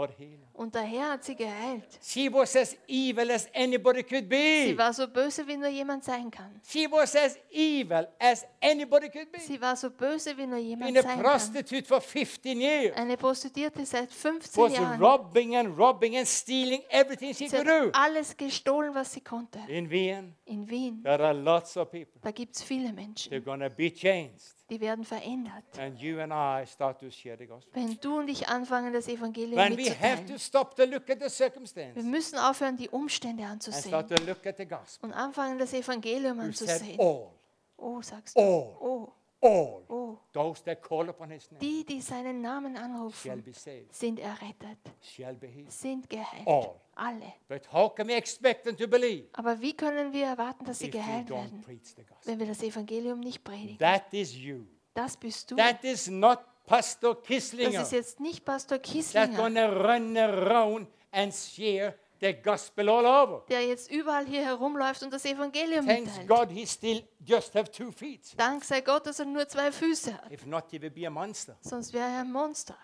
Und 0.53 0.75
der 0.75 0.83
Herr 0.83 1.11
hat 1.13 1.25
sie 1.25 1.35
geheilt. 1.35 1.99
She 2.03 2.33
was 2.33 2.55
as 2.57 2.77
evil 2.87 3.31
as 3.31 3.49
anybody 3.55 4.03
could 4.03 4.25
Sie 4.31 4.73
be. 4.73 4.79
war 4.79 4.93
so 4.93 5.07
böse, 5.09 5.47
wie 5.47 5.57
nur 5.57 5.69
jemand 5.69 6.05
sein 6.05 6.31
kann. 6.31 6.61
She 6.67 6.91
was 6.91 7.15
as 7.17 7.39
evil 7.51 8.07
as 8.19 8.47
anybody 8.71 9.09
could 9.09 9.31
be. 9.33 9.39
Sie 9.41 9.61
war 9.61 9.77
so 9.77 9.91
böse, 9.91 10.37
wie 10.37 10.47
nur 10.47 10.59
jemand 10.59 10.93
Been 10.95 11.05
a 11.05 11.09
sein 11.09 11.23
prostitute 11.23 11.85
for 11.87 12.01
15 12.01 12.61
years. 12.61 12.97
Eine 12.97 13.17
Prostituierte 13.17 13.85
seit 13.87 14.11
15 14.13 14.63
Was 14.65 14.73
Jahren. 14.75 15.01
robbing 15.01 15.57
and 15.57 15.79
robbing 15.79 16.17
and 16.17 16.27
stealing 16.27 16.83
everything 16.91 17.33
she 17.35 17.49
Sie 17.49 17.57
could 17.57 17.67
hat 17.67 17.85
do. 17.85 17.91
alles 17.93 18.37
gestohlen, 18.37 18.95
was 18.95 19.13
sie 19.13 19.21
konnte. 19.21 19.59
In 19.69 19.89
Wien, 19.91 20.35
In 20.45 20.69
Wien, 20.69 21.03
there 21.03 21.23
are 21.25 21.35
lots 21.35 21.77
of 21.77 21.91
people. 21.91 22.21
da 22.23 22.31
gibt 22.31 22.57
es 22.57 22.63
viele 22.63 22.89
They're 22.89 22.95
Menschen, 22.95 23.45
going 23.45 23.61
to 23.61 23.71
be 23.71 23.93
changed. 23.93 24.55
die 24.69 24.81
werden 24.81 25.05
verändert. 25.05 25.65
And 25.79 25.97
you 26.01 26.19
and 26.21 26.33
I 26.33 26.67
start 26.67 26.99
to 27.01 27.11
share 27.11 27.37
the 27.39 27.47
gospel. 27.47 27.71
Wenn 27.75 27.99
du 28.01 28.19
und 28.19 28.29
ich 28.29 28.49
anfangen, 28.49 28.93
das 28.93 29.07
Evangelium 29.07 29.57
When 29.57 29.77
we 29.77 29.91
have 30.01 30.25
to 30.27 30.39
stop 30.39 30.75
to 30.77 30.85
look 30.85 31.09
at 31.09 31.19
the 31.19 31.25
Wir 31.27 31.31
circumstance 31.31 32.03
müssen 32.03 32.37
aufhören, 32.39 32.77
die 32.77 32.89
Umstände 32.89 33.45
and 33.45 33.63
start 33.63 33.77
anzusehen 33.77 34.09
to 34.09 34.25
look 34.25 34.45
at 34.47 34.57
the 34.57 34.67
gospel. 34.67 35.09
und 35.09 35.13
anfangen, 35.15 35.59
das 35.59 35.73
Evangelium 35.73 36.41
anzusehen. 36.41 36.99
all, 36.99 37.31
Oh, 37.79 38.01
sagst 38.03 38.37
du. 38.37 38.41
all, 38.41 38.77
Oh, 38.81 39.13
all. 39.41 39.85
oh. 39.89 40.19
Those 40.33 40.63
that 40.65 40.83
call 40.83 41.09
upon 41.09 41.31
his 41.31 41.51
name 41.51 41.61
Die, 41.61 41.85
die 41.85 42.01
seinen 42.01 42.41
Namen 42.41 42.75
shall 42.77 42.85
anrufen, 42.85 43.43
be 43.43 43.53
saved, 43.53 43.95
sind 43.95 44.19
errettet, 44.19 44.79
shall 45.03 45.35
be 45.35 45.47
healed. 45.47 45.71
sind 45.71 46.09
geheilt. 46.11 46.47
All. 46.47 46.81
Alle. 46.95 47.35
But 47.49 47.71
how 47.73 47.89
can 47.95 48.09
we 48.09 48.15
expect 48.15 48.65
them 48.65 48.77
to 48.77 48.87
believe 48.89 49.27
Aber 49.35 49.61
wie 49.61 49.75
können 49.75 50.13
wir 50.13 50.27
erwarten, 50.27 50.65
dass 50.65 50.79
sie 50.79 50.87
if 50.89 50.95
we 50.95 50.99
geheilt 50.99 51.29
don't 51.29 51.35
werden, 51.35 51.61
preach 51.63 51.95
the 51.97 52.03
gospel? 52.05 52.33
wenn 52.33 52.39
wir 52.41 52.47
das 52.47 52.63
Evangelium 52.63 53.21
nicht 53.21 53.45
predigen? 53.45 53.79
That 53.79 54.13
is 54.13 54.35
you. 54.35 54.65
Das 54.95 55.17
bist 55.17 55.51
du. 55.51 55.57
That 55.57 55.85
is 55.85 56.09
not 56.09 56.41
Pastor 56.65 57.15
Das 57.15 57.23
Kisslinger 57.25 57.83
ist 57.83 57.93
jetzt 57.93 58.19
nicht 58.19 58.45
Pastor 58.45 58.79
that's 58.79 58.91
Kisslinger, 58.91 59.37
going 59.37 59.55
to 59.55 59.67
run 59.67 60.17
around 60.17 60.89
and 61.13 61.33
share 61.33 61.95
the 62.21 62.33
gospel 62.35 62.89
all 62.89 63.05
over. 63.07 63.45
der 63.49 63.67
jetzt 63.67 63.91
überall 63.91 64.27
hier 64.27 64.45
herumläuft 64.45 65.03
und 65.03 65.13
das 65.13 65.25
Evangelium 65.25 65.87
Thanks 65.87 66.19
mitteilt. 66.19 66.29
God 66.29 66.51
he 66.51 66.67
still 66.67 67.03
just 67.25 67.55
have 67.55 67.71
two 67.71 67.91
feet. 67.93 68.39
Dank 68.39 68.65
sei 68.65 68.81
Gott, 68.81 69.07
dass 69.07 69.19
er 69.19 69.27
nur 69.27 69.47
zwei 69.49 69.71
Füße 69.73 70.15
hat. 70.15 70.31
If 70.33 70.47
not, 70.47 70.65
he 70.71 70.81
would 70.81 70.95
be 70.95 71.07
a 71.07 71.11
monster. 71.11 71.57
Sonst 71.61 71.93
wäre 71.93 72.09
er 72.09 72.21
ein 72.21 72.33
Monster. 72.33 72.77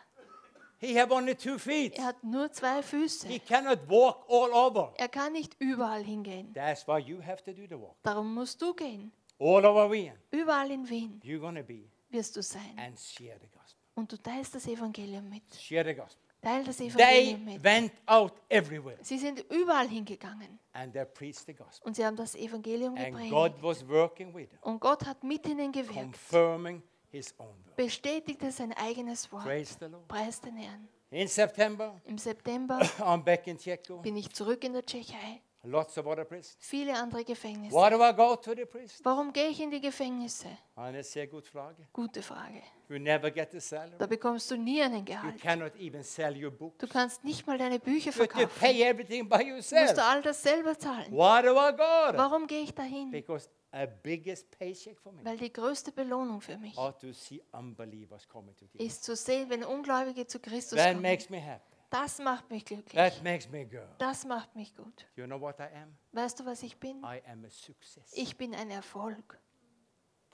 He 0.78 0.98
have 0.98 1.14
only 1.14 1.36
two 1.36 1.58
feet. 1.58 1.96
Er 1.96 2.06
hat 2.06 2.24
nur 2.24 2.50
zwei 2.50 2.82
Füße. 2.82 3.28
He 3.28 3.38
cannot 3.38 3.78
walk 3.88 4.24
all 4.28 4.50
over. 4.52 4.92
Er 4.96 5.08
kann 5.08 5.32
nicht 5.32 5.54
überall 5.60 6.02
hingehen. 6.02 6.52
That's 6.54 6.86
why 6.88 6.98
you 6.98 7.22
have 7.24 7.42
to 7.44 7.52
do 7.52 7.62
the 7.68 7.80
walk. 7.80 7.94
Darum 8.02 8.34
musst 8.34 8.60
du 8.60 8.74
gehen. 8.74 9.12
All 9.38 9.64
over 9.64 9.90
Wien. 9.90 10.12
Überall 10.32 10.70
in 10.72 10.88
Wien 10.88 11.20
You're 11.24 11.38
going 11.38 11.54
to 11.56 11.62
be 11.62 11.84
wirst 12.10 12.36
du 12.36 12.42
sein. 12.42 12.76
and 12.78 12.98
share 12.98 13.38
the 13.40 13.46
gospel. 13.48 13.80
Und 13.94 14.10
du 14.10 14.16
teilst 14.16 14.54
das 14.56 14.66
Evangelium 14.66 15.28
mit. 15.28 15.42
Share 15.54 15.84
the 15.84 15.94
gospel. 15.94 16.31
Teil 16.42 16.64
das 16.64 16.76
They 16.78 16.88
Evangelium 16.88 17.44
mit. 17.44 17.62
went 17.64 17.92
out 18.06 18.32
everywhere 18.48 18.98
Sie 19.02 19.16
sind 19.16 19.40
überall 19.50 19.88
hingegangen 19.88 20.58
and 20.72 20.92
they 20.92 21.04
preached 21.04 21.46
the 21.46 21.54
gospel. 21.54 21.86
und 21.86 21.94
sie 21.96 22.04
haben 22.04 22.16
das 22.16 22.34
Evangelium 22.34 22.96
And 22.96 23.06
gepredigt. 23.06 23.30
God 23.32 23.52
was 23.62 23.88
working 23.88 24.34
with 24.34 24.48
them, 24.50 24.58
Und 24.62 24.80
Gott 24.80 25.04
hat 25.06 25.22
mit 25.22 25.46
ihnen 25.46 25.70
gewirkt, 25.70 25.94
confirming 25.94 26.82
his 27.10 27.32
own 27.38 27.46
word. 27.46 27.76
bestätigte 27.76 28.50
sein 28.50 28.72
eigenes 28.72 29.30
Wort. 29.30 29.44
Praise 29.44 29.76
the 29.78 29.86
Lord. 29.86 30.08
Preis 30.08 30.40
den 30.40 30.56
Herrn. 30.56 30.88
In 31.10 31.28
September, 31.28 32.00
Im 32.06 32.18
September 32.18 32.78
I'm 32.98 33.22
back 33.22 33.46
in 33.46 33.58
bin 34.02 34.16
ich 34.16 34.32
zurück 34.32 34.64
in 34.64 34.72
der 34.72 34.84
Tschechei. 34.84 35.42
Lots 35.64 35.96
of 35.96 36.06
other 36.06 36.24
prisons. 36.24 36.56
Viele 36.58 36.92
andere 36.98 37.22
Gefängnisse. 37.24 37.72
Why 37.76 37.88
do 37.90 38.02
I 38.02 38.12
go 38.12 38.34
to 38.34 38.52
the 38.54 38.64
prison? 38.64 38.98
Warum 39.04 39.32
gehe 39.32 39.48
ich 39.48 39.60
in 39.60 39.70
die 39.70 39.80
Gefängnisse? 39.80 40.48
And 40.74 40.96
it's 40.96 41.16
a 41.16 41.24
good 41.24 41.46
frage. 41.46 41.86
Gute 41.92 42.20
Frage. 42.20 42.62
You 42.88 42.98
never 42.98 43.30
get 43.30 43.52
the 43.52 43.60
salary. 43.60 43.96
Da 43.96 44.06
bekommst 44.06 44.50
du 44.50 44.56
nie 44.56 44.82
einen 44.82 44.98
You 44.98 45.04
Gehalt. 45.04 45.40
cannot 45.40 45.76
even 45.78 46.02
sell 46.02 46.34
your 46.36 46.50
book. 46.50 46.76
Du 46.80 46.88
kannst 46.88 47.22
nicht 47.22 47.46
mal 47.46 47.58
deine 47.58 47.78
Bücher 47.78 48.10
You 48.10 48.16
verkaufen. 48.16 48.48
pay 48.58 48.82
everything 48.82 49.28
by 49.28 49.38
Du 49.38 49.54
musst 49.54 49.70
yourself. 49.70 49.94
du 49.94 50.04
all 50.04 50.20
das 50.22 50.42
selber 50.42 50.76
zahlen. 50.76 51.12
Why 51.12 51.42
do 51.42 51.52
I 51.56 51.70
go? 51.76 52.18
Warum 52.18 52.48
gehe 52.48 52.62
ich 52.62 52.74
dahin? 52.74 53.12
Because 53.12 53.48
a 53.70 53.86
biggest 53.86 54.50
paycheck 54.58 54.98
for 54.98 55.12
me 55.12 55.24
Weil 55.24 55.36
die 55.36 55.52
größte 55.52 55.92
Belohnung 55.92 56.40
für 56.40 56.58
mich 56.58 56.76
are 56.76 56.92
to 56.98 57.12
see 57.12 57.40
unbelievers 57.52 58.28
coming 58.28 58.54
to 58.56 58.64
Jesus. 58.72 58.96
ist 58.96 59.04
zu 59.04 59.14
sehen, 59.14 59.48
wenn 59.48 59.62
Ungläubige 59.64 60.26
zu 60.26 60.40
Christus 60.40 60.76
That 60.76 60.88
kommen. 60.88 61.02
makes 61.02 61.30
me 61.30 61.38
happy. 61.40 61.62
Das 61.92 62.18
macht 62.18 62.50
mich 62.50 62.64
glücklich. 62.64 62.94
That 62.94 63.22
makes 63.22 63.48
me 63.50 63.66
go. 63.66 63.80
Das 63.98 64.24
macht 64.24 64.54
mich 64.56 64.74
gut. 64.74 65.06
You 65.14 65.26
know 65.26 65.38
what 65.40 65.60
I 65.60 65.64
am? 65.64 65.94
Weißt 66.12 66.40
du, 66.40 66.46
was 66.46 66.62
ich 66.62 66.76
bin? 66.78 66.98
I 67.04 67.20
am 67.30 67.44
a 67.44 67.50
success. 67.50 68.10
Ich 68.14 68.36
bin 68.36 68.54
ein 68.54 68.70
Erfolg. 68.70 69.38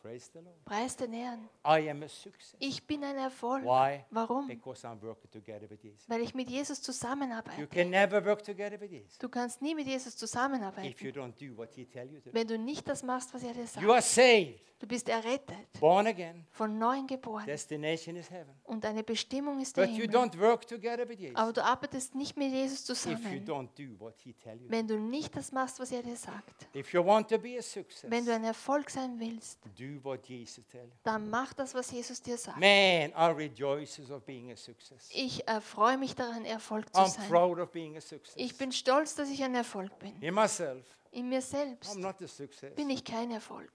Praise 0.00 0.30
the 0.32 0.38
Lord. 0.38 0.64
Preis 0.64 0.96
den 0.96 1.12
Herrn. 1.12 1.48
I 1.66 1.90
am 1.90 2.02
a 2.04 2.08
success. 2.08 2.54
Ich 2.60 2.86
bin 2.86 3.02
ein 3.02 3.16
Erfolg. 3.16 3.64
Why? 3.64 4.04
Warum? 4.10 4.46
Because 4.46 4.86
I'm 4.86 5.02
working 5.02 5.28
together 5.32 5.68
with 5.68 5.82
Jesus. 5.82 6.08
Weil 6.08 6.20
ich 6.20 6.34
mit 6.34 6.48
Jesus 6.48 6.78
You 6.78 6.84
zusammenarbeite. 6.92 7.66
can 7.66 7.90
never 7.90 8.24
work 8.24 8.44
together 8.44 8.80
with 8.80 8.90
Jesus 8.92 9.18
Du 9.18 9.28
kannst 9.28 9.60
nie 9.60 9.74
mit 9.74 9.86
Jesus 9.88 10.14
if 10.14 10.20
you 10.20 10.26
zusammenarbeiten, 10.28 10.94
don't 11.12 11.34
do 11.36 11.56
what 11.56 11.74
he 11.74 11.84
tell 11.84 12.06
you 12.08 12.20
to 12.20 12.30
do. 12.30 12.34
wenn 12.34 12.46
du 12.46 12.56
nicht 12.56 12.86
das 12.88 13.02
machst, 13.02 13.34
was 13.34 13.42
er 13.42 13.52
dir 13.54 13.64
You 13.82 13.90
are 13.92 14.00
sagt. 14.00 14.14
saved, 14.14 14.77
Du 14.80 14.86
bist 14.86 15.08
errettet, 15.08 15.56
born 15.80 16.06
again, 16.06 16.46
von 16.52 16.78
neuem 16.78 17.08
geboren 17.08 17.44
destination 17.46 18.14
is 18.14 18.30
heaven. 18.30 18.54
und 18.62 18.84
deine 18.84 19.02
Bestimmung 19.02 19.60
ist 19.60 19.76
der 19.76 19.86
But 19.86 19.90
you 19.96 20.02
Himmel. 20.02 20.16
don't 20.16 20.38
work 20.38 20.68
together 20.68 21.08
with 21.08 21.18
Jesus 21.18 21.34
Aber 21.36 21.52
du 21.52 21.64
arbeitest 21.64 22.14
nicht 22.14 22.36
mit 22.36 22.52
Jesus 22.52 22.82
if 22.82 22.88
you 22.88 22.94
zusammen, 23.16 23.44
don't 23.44 23.68
do 23.76 23.98
what 23.98 24.14
he 24.22 24.32
tell 24.34 24.56
you. 24.56 24.70
wenn 24.70 24.86
du 24.86 24.96
nicht 24.96 25.34
das 25.34 25.50
machst, 25.50 25.80
was 25.80 25.90
er 25.90 26.04
dir 26.04 26.14
sagt. 26.14 26.68
If 26.76 26.92
you 26.92 27.04
want 27.04 27.28
to 27.28 27.38
be 27.38 27.58
a 27.58 27.62
success, 27.62 28.08
Wenn 28.08 28.24
du 28.24 28.32
ein 28.32 28.44
Erfolg 28.44 28.88
sein 28.88 29.18
willst, 29.18 29.58
do 29.76 29.98
what 30.04 30.24
Jesus 30.28 30.64
tell 30.68 30.84
you. 30.84 30.92
dann 31.02 31.28
mach 31.28 31.52
das, 31.54 31.74
was 31.74 31.90
Jesus 31.90 32.22
dir 32.22 32.38
sagt. 32.38 32.58
Man, 32.60 33.10
I 33.10 33.32
rejoice 33.36 33.98
of 34.08 34.22
being 34.26 34.52
a 34.52 34.56
success. 34.56 35.08
Ich 35.12 35.46
erfreue 35.48 35.98
mich 35.98 36.14
daran, 36.14 36.44
Erfolg 36.44 36.94
zu 36.94 37.00
I'm 37.00 37.08
sein. 37.08 37.28
proud 37.28 37.58
of 37.58 37.72
being 37.72 37.96
a 37.96 38.00
success. 38.00 38.34
Ich 38.36 38.56
bin 38.56 38.70
stolz, 38.70 39.16
dass 39.16 39.28
ich 39.28 39.42
ein 39.42 39.56
Erfolg 39.56 39.98
bin. 39.98 40.22
In 40.22 40.34
myself, 40.34 40.86
In 41.10 41.28
mir 41.30 41.40
selbst 41.42 41.90
I'm 41.96 41.98
not 42.00 42.22
a 42.22 42.28
success. 42.28 42.72
bin 42.76 42.88
ich 42.90 43.02
kein 43.02 43.32
Erfolg. 43.32 43.72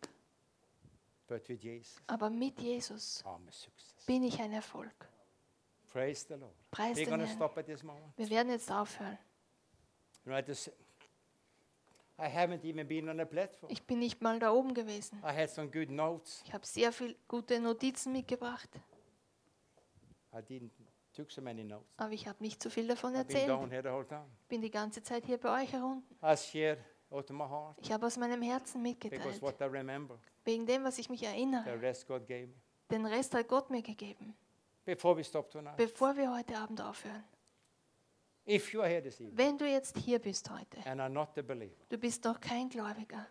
Aber 2.08 2.30
mit 2.30 2.60
Jesus 2.60 3.24
bin 4.06 4.24
ich 4.24 4.39
ein 4.39 4.52
Erfolg. 4.52 5.10
Praise 5.93 6.26
the 6.28 6.34
Lord. 6.34 6.54
Preis 6.72 6.98
We're 6.98 7.06
den 7.06 7.19
Herrn. 7.19 7.36
stop 7.36 7.58
at 7.58 7.67
this 7.67 7.84
moment. 7.84 8.17
Wir 8.17 8.30
werden 8.32 8.52
jetzt 8.52 8.72
aufhören. 8.72 9.17
You 10.26 10.32
know, 10.32 10.39
just, 10.39 10.72
I 12.17 12.26
haven't 12.26 12.65
even 12.65 12.88
been 12.88 13.10
on 13.10 13.19
a 13.19 13.26
platform. 13.26 13.72
Ich 13.72 13.84
bin 13.84 14.00
nicht 14.00 14.22
mal 14.22 14.39
da 14.39 14.52
oben 14.52 14.74
gewesen. 14.74 15.19
I 15.19 15.36
had 15.36 15.52
some 15.52 15.69
good 15.69 15.91
notes. 15.91 16.41
Ich 16.46 16.54
habe 16.54 16.65
sehr 16.65 16.91
viele 16.91 17.15
gute 17.28 17.60
Notizen 17.60 18.12
mitgebracht, 18.12 18.69
I 20.34 20.38
didn't 20.38 20.72
took 21.13 21.30
so 21.30 21.41
many 21.41 21.63
notes. 21.63 21.86
aber 21.98 22.12
ich 22.12 22.28
habe 22.28 22.41
nicht 22.41 22.62
so 22.62 22.72
viel 22.72 22.88
davon 22.88 23.12
I've 23.12 23.26
been 23.26 23.36
erzählt. 23.36 23.50
down 23.50 23.69
here 23.69 23.84
the 23.84 23.89
whole 23.89 24.08
time. 24.08 24.26
Ich 24.41 24.48
bin 24.48 24.62
die 24.62 24.72
ganze 24.72 25.04
Zeit 25.04 25.26
hier 25.26 25.38
bei 25.38 25.63
euch 25.63 25.72
herunten. 25.72 26.17
I 26.24 26.36
shared 26.36 26.80
out 27.12 27.30
of 27.30 27.38
my 27.38 27.46
heart 27.48 27.78
Ich 27.80 27.91
habe 27.91 28.08
aus 28.08 28.17
meinem 28.17 28.41
Herzen 28.41 28.82
because 28.82 29.12
mitgeteilt, 29.12 29.41
what 29.41 29.62
I 29.62 29.65
remember, 29.65 30.17
wegen 30.45 30.65
dem, 30.65 30.84
was 30.84 30.97
ich 30.97 31.10
mich 31.10 31.21
the 31.21 31.25
erinnere. 31.27 31.82
rest 31.82 32.08
God 32.08 32.25
gave 32.27 32.47
me. 32.47 32.53
Den 32.91 33.06
Rest 33.06 33.34
hat 33.34 33.47
Gott 33.47 33.69
mir 33.69 33.82
gegeben, 33.82 34.36
Before 34.86 35.15
we 35.17 35.23
stop 35.23 35.49
tonight, 35.49 35.77
bevor 35.77 36.15
wir 36.15 36.32
heute 36.36 36.58
Abend 36.58 36.82
aufhören. 36.82 37.23
if 38.45 38.73
you 38.73 38.82
are 38.82 38.89
here 38.89 39.01
this 39.01 39.19
evening 39.21 39.38
Wenn 39.38 39.58
du 39.58 39.65
jetzt 39.65 39.97
hier 39.97 40.19
bist 40.19 40.49
heute, 40.49 40.77
and 40.86 40.99
are 40.99 41.10
not 41.10 41.38
a 41.38 41.41
believer, 41.41 41.73
du 41.89 41.97
bist 41.97 42.23
noch 42.25 42.39
kein 42.41 42.67
Gläubiger, 42.69 43.25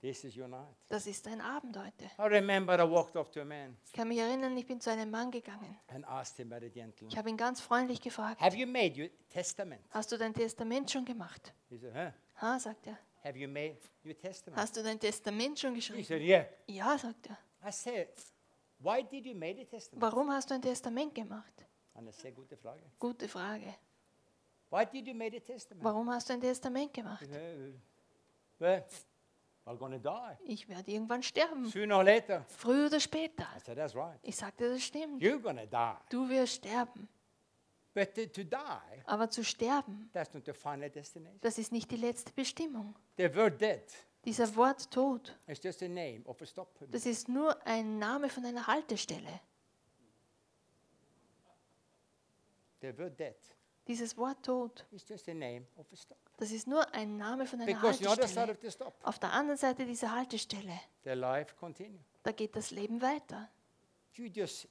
this 0.00 0.22
is 0.24 0.36
your 0.36 0.48
night. 0.48 0.76
das 0.88 1.06
ist 1.06 1.26
ein 1.26 1.40
Abend 1.40 1.76
heute. 1.78 2.04
I 2.18 2.22
remember 2.28 2.74
I 2.78 2.88
walked 2.88 3.16
up 3.16 3.32
to 3.32 3.40
a 3.40 3.44
man 3.44 3.76
Ich 3.86 3.92
kann 3.92 4.08
mich 4.08 4.18
erinnern, 4.18 4.54
ich 4.56 4.66
bin 4.66 4.80
zu 4.80 4.90
einem 4.90 5.10
Mann 5.10 5.30
gegangen. 5.30 5.78
and 5.88 6.06
asked 6.06 6.36
him 6.36 6.50
very 6.50 6.68
gently, 6.70 7.08
Ich 7.08 7.16
habe 7.16 7.30
ihn 7.30 7.36
ganz 7.38 7.60
freundlich 7.62 8.00
gefragt, 8.02 8.40
Have 8.40 8.54
you 8.56 8.66
made 8.66 9.00
your 9.02 9.08
testament? 9.30 9.80
hast 9.90 10.12
du 10.12 10.18
dein 10.18 10.34
Testament 10.34 10.90
schon 10.90 11.04
gemacht? 11.06 11.54
He 11.70 11.78
said, 11.78 11.94
Huh? 11.94 12.12
Ha, 12.42 12.58
sagt 12.58 12.86
er. 12.86 12.98
Have 13.24 13.38
you 13.38 13.48
made 13.48 13.78
your 14.04 14.16
testament? 14.16 14.60
Hast 14.60 14.76
du 14.76 14.82
dein 14.82 15.00
Testament 15.00 15.58
schon 15.58 15.70
He 15.70 15.76
geschrieben? 15.76 16.04
said, 16.04 16.20
Yeah. 16.22 16.46
Ja, 16.66 16.98
sagt 16.98 17.26
er. 17.28 17.38
I 17.66 17.72
said, 17.72 18.08
Why 18.78 19.02
did 19.02 19.24
you 19.24 19.34
make 19.34 19.60
a 19.60 19.64
testament? 19.64 20.02
Warum 20.02 20.30
hast 20.30 20.50
du 20.50 20.54
ein 20.54 20.62
Testament 20.62 21.14
gemacht? 21.14 21.52
I 21.96 22.12
said, 22.12 22.34
Gute 22.34 22.56
Frage. 22.56 22.82
Gute 22.98 23.28
Frage. 23.28 23.74
Why 24.70 24.84
did 24.84 25.06
you 25.06 25.14
make 25.14 25.36
a 25.36 25.40
testament? 25.40 25.84
Warum 25.84 26.10
hast 26.10 26.28
du 26.28 26.34
ein 26.34 26.40
Testament 26.40 26.92
gemacht? 26.92 27.26
Well, 28.58 28.84
I'm 29.66 29.78
die. 29.98 30.36
Ich 30.44 30.68
werde 30.68 30.90
irgendwann 30.90 31.22
sterben. 31.22 31.64
Sooner 31.66 31.96
or 31.96 32.04
later. 32.04 32.44
Früher 32.48 32.86
oder 32.86 33.00
später. 33.00 33.44
I 33.56 33.60
said, 33.60 33.76
That's 33.76 33.94
right. 33.94 34.18
Ich 34.22 34.36
sagte, 34.36 34.68
das 34.68 34.82
stimmt. 34.82 35.22
You're 35.22 35.40
to 35.40 35.66
die. 35.66 35.96
Du 36.10 36.28
wirst 36.28 36.56
sterben. 36.56 37.08
But 37.08 37.08
to, 37.08 37.08
to 37.08 37.08
die, 37.08 37.83
Aber 39.06 39.30
zu 39.30 39.44
sterben, 39.44 40.10
that's 40.12 40.34
not 40.34 40.44
the 40.46 40.52
final 40.52 40.90
destination. 40.90 41.38
das 41.40 41.58
ist 41.58 41.72
nicht 41.72 41.90
die 41.90 41.96
letzte 41.96 42.32
Bestimmung. 42.32 42.94
The 43.16 43.34
word 43.34 43.60
death 43.60 44.06
Dieser 44.24 44.56
Wort 44.56 44.90
Tod, 44.90 45.38
is 45.46 45.62
just 45.62 45.82
a 45.82 45.88
name 45.88 46.22
of 46.24 46.40
a 46.40 46.46
stop. 46.46 46.68
das 46.90 47.04
ist 47.04 47.28
nur 47.28 47.64
ein 47.66 47.98
Name 47.98 48.28
von 48.30 48.44
einer 48.44 48.66
Haltestelle. 48.66 49.40
Dieses 53.86 54.16
Wort 54.16 54.42
Tod, 54.44 54.84
is 54.92 55.06
just 55.08 55.28
a 55.28 55.34
name 55.34 55.66
of 55.76 55.86
a 55.92 55.96
stop. 55.96 56.18
das 56.38 56.50
ist 56.50 56.66
nur 56.66 56.92
ein 56.94 57.16
Name 57.16 57.46
von 57.46 57.60
einer 57.60 57.72
Because 57.72 57.98
the 57.98 58.08
other 58.08 58.26
side 58.26 58.46
Haltestelle. 58.46 58.92
Auf 59.02 59.18
der 59.18 59.32
anderen 59.32 59.58
Seite 59.58 59.84
dieser 59.84 60.10
Haltestelle, 60.12 60.80
the 61.04 61.10
life 61.10 61.54
continues. 61.56 62.00
da 62.22 62.32
geht 62.32 62.56
das 62.56 62.70
Leben 62.70 63.00
weiter. 63.02 63.50
You 64.14 64.26
just 64.26 64.68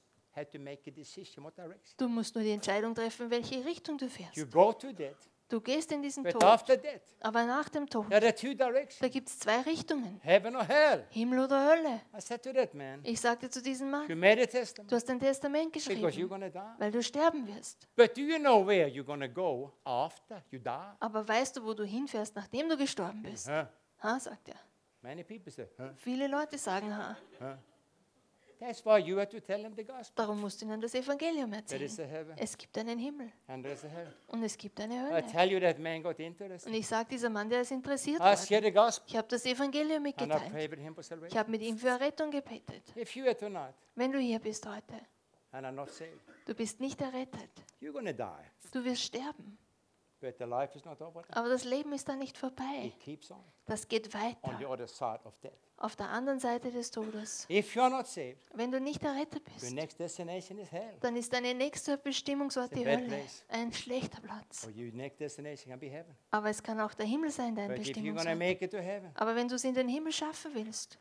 Du 1.97 2.07
musst 2.07 2.35
nur 2.35 2.43
die 2.43 2.51
Entscheidung 2.51 2.95
treffen, 2.95 3.29
welche 3.29 3.63
Richtung 3.65 3.97
du 3.97 4.09
fährst. 4.09 4.35
You 4.35 4.45
go 4.45 4.73
to 4.73 4.91
death, 4.91 5.29
Du 5.53 5.61
gehst 5.61 5.91
in 5.91 6.01
diesen 6.01 6.23
but 6.23 6.33
Tod, 6.33 6.43
after 6.43 6.75
death, 6.75 7.01
aber 7.19 7.45
nach 7.45 7.69
dem 7.69 7.87
Tod, 7.87 8.07
da 8.09 9.07
gibt 9.07 9.29
es 9.29 9.37
zwei 9.37 9.61
Richtungen, 9.61 10.19
heaven 10.23 10.55
or 10.55 10.63
hell. 10.63 11.05
Himmel 11.11 11.41
oder 11.41 11.69
Hölle. 11.69 12.01
I 12.17 12.21
said 12.21 12.41
to 12.41 12.51
that 12.53 12.73
man, 12.73 13.01
Ich 13.03 13.21
sagte 13.21 13.47
zu 13.51 13.61
diesem 13.61 13.87
You 13.87 13.91
Mann, 13.91 14.19
made 14.19 14.41
a 14.41 14.47
testament 14.47 14.91
du 14.91 14.95
hast 14.95 15.07
ein 15.11 15.19
Testament 15.19 15.71
because 15.71 15.91
you're 15.91 16.01
geschrieben, 16.07 16.51
weil 16.79 16.91
du 16.91 17.03
sterben 17.03 17.47
wirst. 17.47 17.87
But 17.95 18.17
do 18.17 18.21
you 18.21 18.39
know 18.39 18.65
where 18.65 18.87
you're 18.87 19.03
going 19.03 19.21
to 19.21 19.29
go 19.29 19.71
after 19.83 20.43
you 20.49 20.57
die? 20.57 20.95
Aber 20.99 21.27
weißt 21.27 21.57
du, 21.57 21.63
wo 21.63 21.75
du 21.75 21.83
hinfährst, 21.83 22.35
nachdem 22.35 22.67
du 22.69 22.75
gestorben 22.75 23.21
bist? 23.21 23.47
Huh? 23.47 23.67
Ha, 23.99 24.19
sagt 24.19 24.49
er. 24.49 24.55
Many 25.01 25.23
people 25.23 25.51
say, 25.51 25.67
huh? 25.77 25.89
Viele 25.97 26.27
Leute 26.27 26.57
sagen 26.57 26.97
ha. 26.97 27.15
Huh? 27.39 27.57
Darum 30.15 30.41
musst 30.41 30.61
du 30.61 30.65
ihnen 30.65 30.81
das 30.81 30.93
Evangelium 30.95 31.51
There 31.51 31.83
is 31.83 31.99
a 31.99 32.03
erzählen. 32.03 32.09
heaven 32.09 32.37
Es 32.37 32.57
gibt 32.57 32.77
einen 32.77 32.97
Himmel 32.99 33.31
und 34.27 34.43
es 34.43 34.57
gibt 34.57 34.79
eine 34.79 34.93
I 34.93 34.99
Hölle. 34.99 35.25
tell 35.27 35.51
you 35.51 35.59
that 35.59 35.79
man 35.79 36.01
got 36.01 36.17
Und 36.19 36.73
ich 36.73 36.87
sage 36.87 37.09
dieser 37.09 37.29
Mann, 37.29 37.49
der 37.49 37.61
ist 37.61 37.71
interessiert 37.71 38.19
worden. 38.19 38.99
Ich 39.07 39.17
habe 39.17 39.27
das 39.27 39.45
Evangelium 39.45 40.03
mitgeteilt. 40.03 40.51
Ich 41.29 41.37
habe 41.37 41.51
mit 41.51 41.61
ihm 41.61 41.77
für 41.77 41.89
Errettung 41.89 42.31
gebetet. 42.31 42.83
If 42.95 43.15
you 43.15 43.25
are 43.25 43.37
tonight 43.37 43.73
Wenn 43.95 44.11
du 44.11 44.19
hier 44.19 44.39
bist 44.39 44.65
heute, 44.65 44.95
and 45.51 45.65
are 45.65 45.73
not 45.73 45.89
saved, 45.89 46.19
du 46.45 46.53
bist 46.53 46.79
nicht 46.79 47.01
errettet. 47.01 47.51
Du 47.79 48.83
wirst 48.83 49.03
sterben. 49.03 49.57
Aber 51.29 51.49
das 51.49 51.63
Leben 51.63 51.91
ist 51.93 52.07
da 52.07 52.15
nicht 52.15 52.37
vorbei. 52.37 52.85
It 52.85 52.99
keeps 52.99 53.31
on 53.31 53.43
Das 53.65 53.87
geht 53.87 54.13
weiter. 54.13 54.69
other 54.69 54.87
side 54.87 55.19
of 55.25 55.37
death. 55.39 55.51
Auf 55.77 55.95
der 55.95 56.09
anderen 56.09 56.39
Seite 56.39 56.71
des 56.71 56.91
Todes. 56.91 57.45
Saved, 58.05 58.37
Wenn 58.53 58.71
du 58.71 58.79
nicht 58.79 59.03
errettet 59.03 59.43
bist, 59.43 59.75
dann 61.01 61.15
ist 61.17 61.33
deine 61.33 61.53
nächste 61.53 61.97
Bestimmungsort 61.97 62.73
die 62.73 62.85
Hölle. 62.85 63.05
place. 63.07 63.43
Ein 63.49 63.73
schlechter 63.73 64.21
Platz. 64.21 64.67
Aber 66.31 66.49
es 66.49 66.63
kann 66.63 66.79
auch 66.79 66.93
der 66.93 67.05
Himmel 67.05 67.31
sein, 67.31 67.55
dein 67.55 67.67
But 67.69 67.77
Bestimmungsort. 67.79 68.27
heaven, 68.81 69.11
Aber 69.15 69.35
wenn 69.35 69.47
du 69.47 69.55
es 69.55 69.63
in 69.63 69.73
den 69.73 69.89
Himmel 69.89 70.11
schaffen 70.13 70.51
willst, 70.53 70.97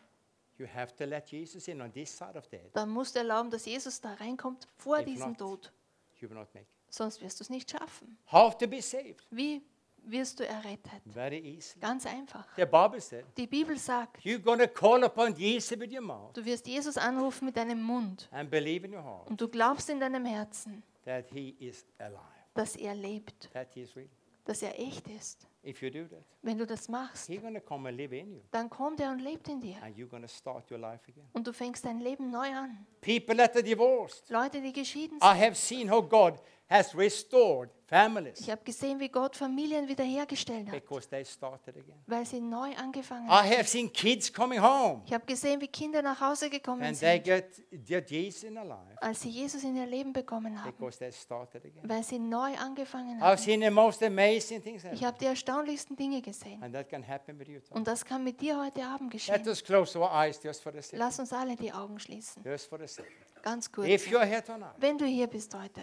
dann 2.72 2.90
musst 2.90 3.14
du 3.14 3.18
erlauben, 3.18 3.50
dass 3.50 3.64
Jesus 3.64 4.00
da 4.00 4.14
reinkommt 4.14 4.66
vor 4.76 4.98
If 4.98 5.04
diesem 5.06 5.28
not, 5.30 5.38
Tod. 5.38 5.72
You 6.20 6.28
will 6.28 6.36
not 6.36 6.52
make 6.54 6.66
it. 6.66 6.81
Sonst 6.94 7.22
wirst 7.22 7.40
du 7.40 7.44
es 7.44 7.48
nicht 7.50 7.70
schaffen. 7.70 8.18
How 8.30 8.56
to 8.56 8.66
be 8.68 8.82
saved? 8.82 9.24
Wie 9.30 9.62
wirst 10.04 10.40
du 10.40 10.46
errettet? 10.46 11.00
Very 11.06 11.38
easy. 11.38 11.78
Ganz 11.80 12.04
einfach. 12.04 12.46
The 12.56 12.66
Bible 12.66 13.00
said, 13.00 13.24
Die 13.38 13.46
Bibel 13.46 13.78
sagt, 13.78 14.18
you're 14.24 14.38
going 14.38 14.58
to 14.58 14.68
call 14.68 15.02
upon 15.04 15.34
Jesus 15.34 15.70
with 15.78 15.90
your 15.90 16.02
mouth 16.02 16.34
du 16.34 16.44
wirst 16.44 16.66
Jesus 16.66 16.98
anrufen 16.98 17.46
mit 17.46 17.56
deinem 17.56 17.82
Mund 17.82 18.28
and 18.30 18.50
believe 18.50 18.84
in 18.86 18.92
your 18.94 19.02
heart 19.02 19.30
und 19.30 19.40
du 19.40 19.48
glaubst 19.48 19.88
in 19.88 20.00
deinem 20.00 20.26
Herzen, 20.26 20.82
that 21.06 21.30
he 21.32 21.56
is 21.60 21.86
alive, 21.98 22.18
dass 22.52 22.76
er 22.76 22.94
lebt, 22.94 23.48
that 23.54 23.68
he 23.72 23.80
is 23.82 23.96
real. 23.96 24.08
dass 24.44 24.60
er 24.60 24.78
echt 24.78 25.06
ist. 25.08 25.46
If 25.64 25.80
you 25.80 25.88
do 25.90 26.02
that, 26.08 26.24
Wenn 26.42 26.58
du 26.58 26.66
das 26.66 26.88
machst, 26.88 27.28
he's 27.28 27.40
going 27.40 27.54
to 27.54 27.60
come 27.60 27.88
and 27.88 27.96
live 27.96 28.12
in 28.12 28.32
you. 28.32 28.40
dann 28.50 28.68
kommt 28.68 28.98
er 28.98 29.12
und 29.12 29.20
lebt 29.20 29.48
in 29.48 29.60
dir. 29.60 29.80
And 29.84 29.96
you're 29.96 30.08
going 30.08 30.22
to 30.24 30.28
start 30.28 30.68
your 30.72 30.78
life 30.80 31.04
again. 31.08 31.28
Und 31.32 31.46
du 31.46 31.52
fängst 31.52 31.84
dein 31.84 32.00
Leben 32.00 32.28
neu 32.32 32.48
an. 32.52 32.84
People 33.00 33.36
that 33.36 33.54
are 33.54 33.62
divorced, 33.62 34.28
Leute, 34.30 34.60
die 34.60 34.72
geschieden 34.72 35.18
I 35.18 35.20
sind. 35.20 35.40
have 35.46 35.54
seen 35.54 35.88
how 35.88 36.02
God 36.06 36.34
has 36.72 36.96
restored 36.96 37.70
families 37.86 38.40
Ich 38.40 38.50
habe 38.50 38.62
gesehen, 38.64 38.98
wie 38.98 39.08
Gott 39.10 39.36
Familien 39.36 39.86
wiederhergestellt 39.86 40.66
hat, 40.68 40.72
because 40.72 41.06
they 41.08 41.22
started 41.24 41.76
again. 41.76 41.98
weil 42.06 42.24
sie 42.24 42.40
neu 42.40 42.74
angefangen 42.76 43.26
I 43.28 43.30
haben. 43.30 43.50
have 43.50 43.64
seen 43.68 43.92
kids 43.92 44.32
coming 44.32 44.60
home 44.62 45.02
Ich 45.04 45.12
habe 45.12 45.26
gesehen, 45.26 45.60
wie 45.60 45.68
Kinder 45.68 46.00
nach 46.00 46.18
Hause 46.20 46.48
gekommen 46.48 46.82
and 46.82 46.98
they 46.98 47.16
sind, 47.16 47.24
get 47.24 47.86
their 47.86 48.02
Jesus 48.02 48.44
in 48.44 48.54
their 48.54 48.64
life 48.64 48.96
als 49.02 49.20
sie 49.20 49.28
Jesus 49.28 49.62
in 49.64 49.76
ihr 49.76 49.84
Leben 49.86 50.12
bekommen 50.14 50.58
haben, 50.58 50.72
because 50.72 50.98
they 50.98 51.12
started 51.12 51.62
again. 51.64 51.82
weil 51.86 52.02
sie 52.02 52.18
neu 52.18 52.54
angefangen 52.56 53.18
I've 53.18 53.22
haben. 53.22 53.38
seen 53.38 53.60
the 53.60 53.70
most 53.70 54.02
amazing 54.02 54.62
things 54.62 54.84
Ich 54.84 54.90
happen. 54.90 55.06
habe 55.06 55.18
die 55.18 55.26
erstaunlichsten 55.26 55.94
Dinge 55.96 56.22
gesehen. 56.22 56.62
And 56.62 56.72
that 56.74 56.88
can 56.88 57.06
happen 57.06 57.38
with 57.38 57.48
you 57.48 57.60
too. 57.60 57.74
Und 57.74 57.86
das 57.86 58.04
kann 58.04 58.24
mit 58.24 58.40
dir 58.40 58.58
heute 58.58 58.82
Abend 58.86 59.12
Let 59.12 59.20
geschehen. 59.26 59.48
us 59.48 59.62
close 59.62 59.98
our 59.98 60.10
eyes 60.10 60.40
just 60.42 60.62
for 60.62 60.74
a 60.74 60.80
second. 60.80 60.98
Lass 60.98 61.18
uns 61.18 61.32
alle 61.32 61.56
die 61.56 61.70
Augen 61.72 61.98
schließen. 61.98 62.42
Just 62.42 62.68
for 62.70 62.80
a 62.80 62.86
second. 62.86 63.12
Ganz 63.42 63.70
kurz. 63.70 63.86
If 63.88 64.06
you're 64.08 64.24
here 64.24 64.42
tonight 64.42 64.72
Wenn 64.78 64.96
du 64.96 65.04
hier 65.04 65.26
bist 65.26 65.52
heute, 65.54 65.80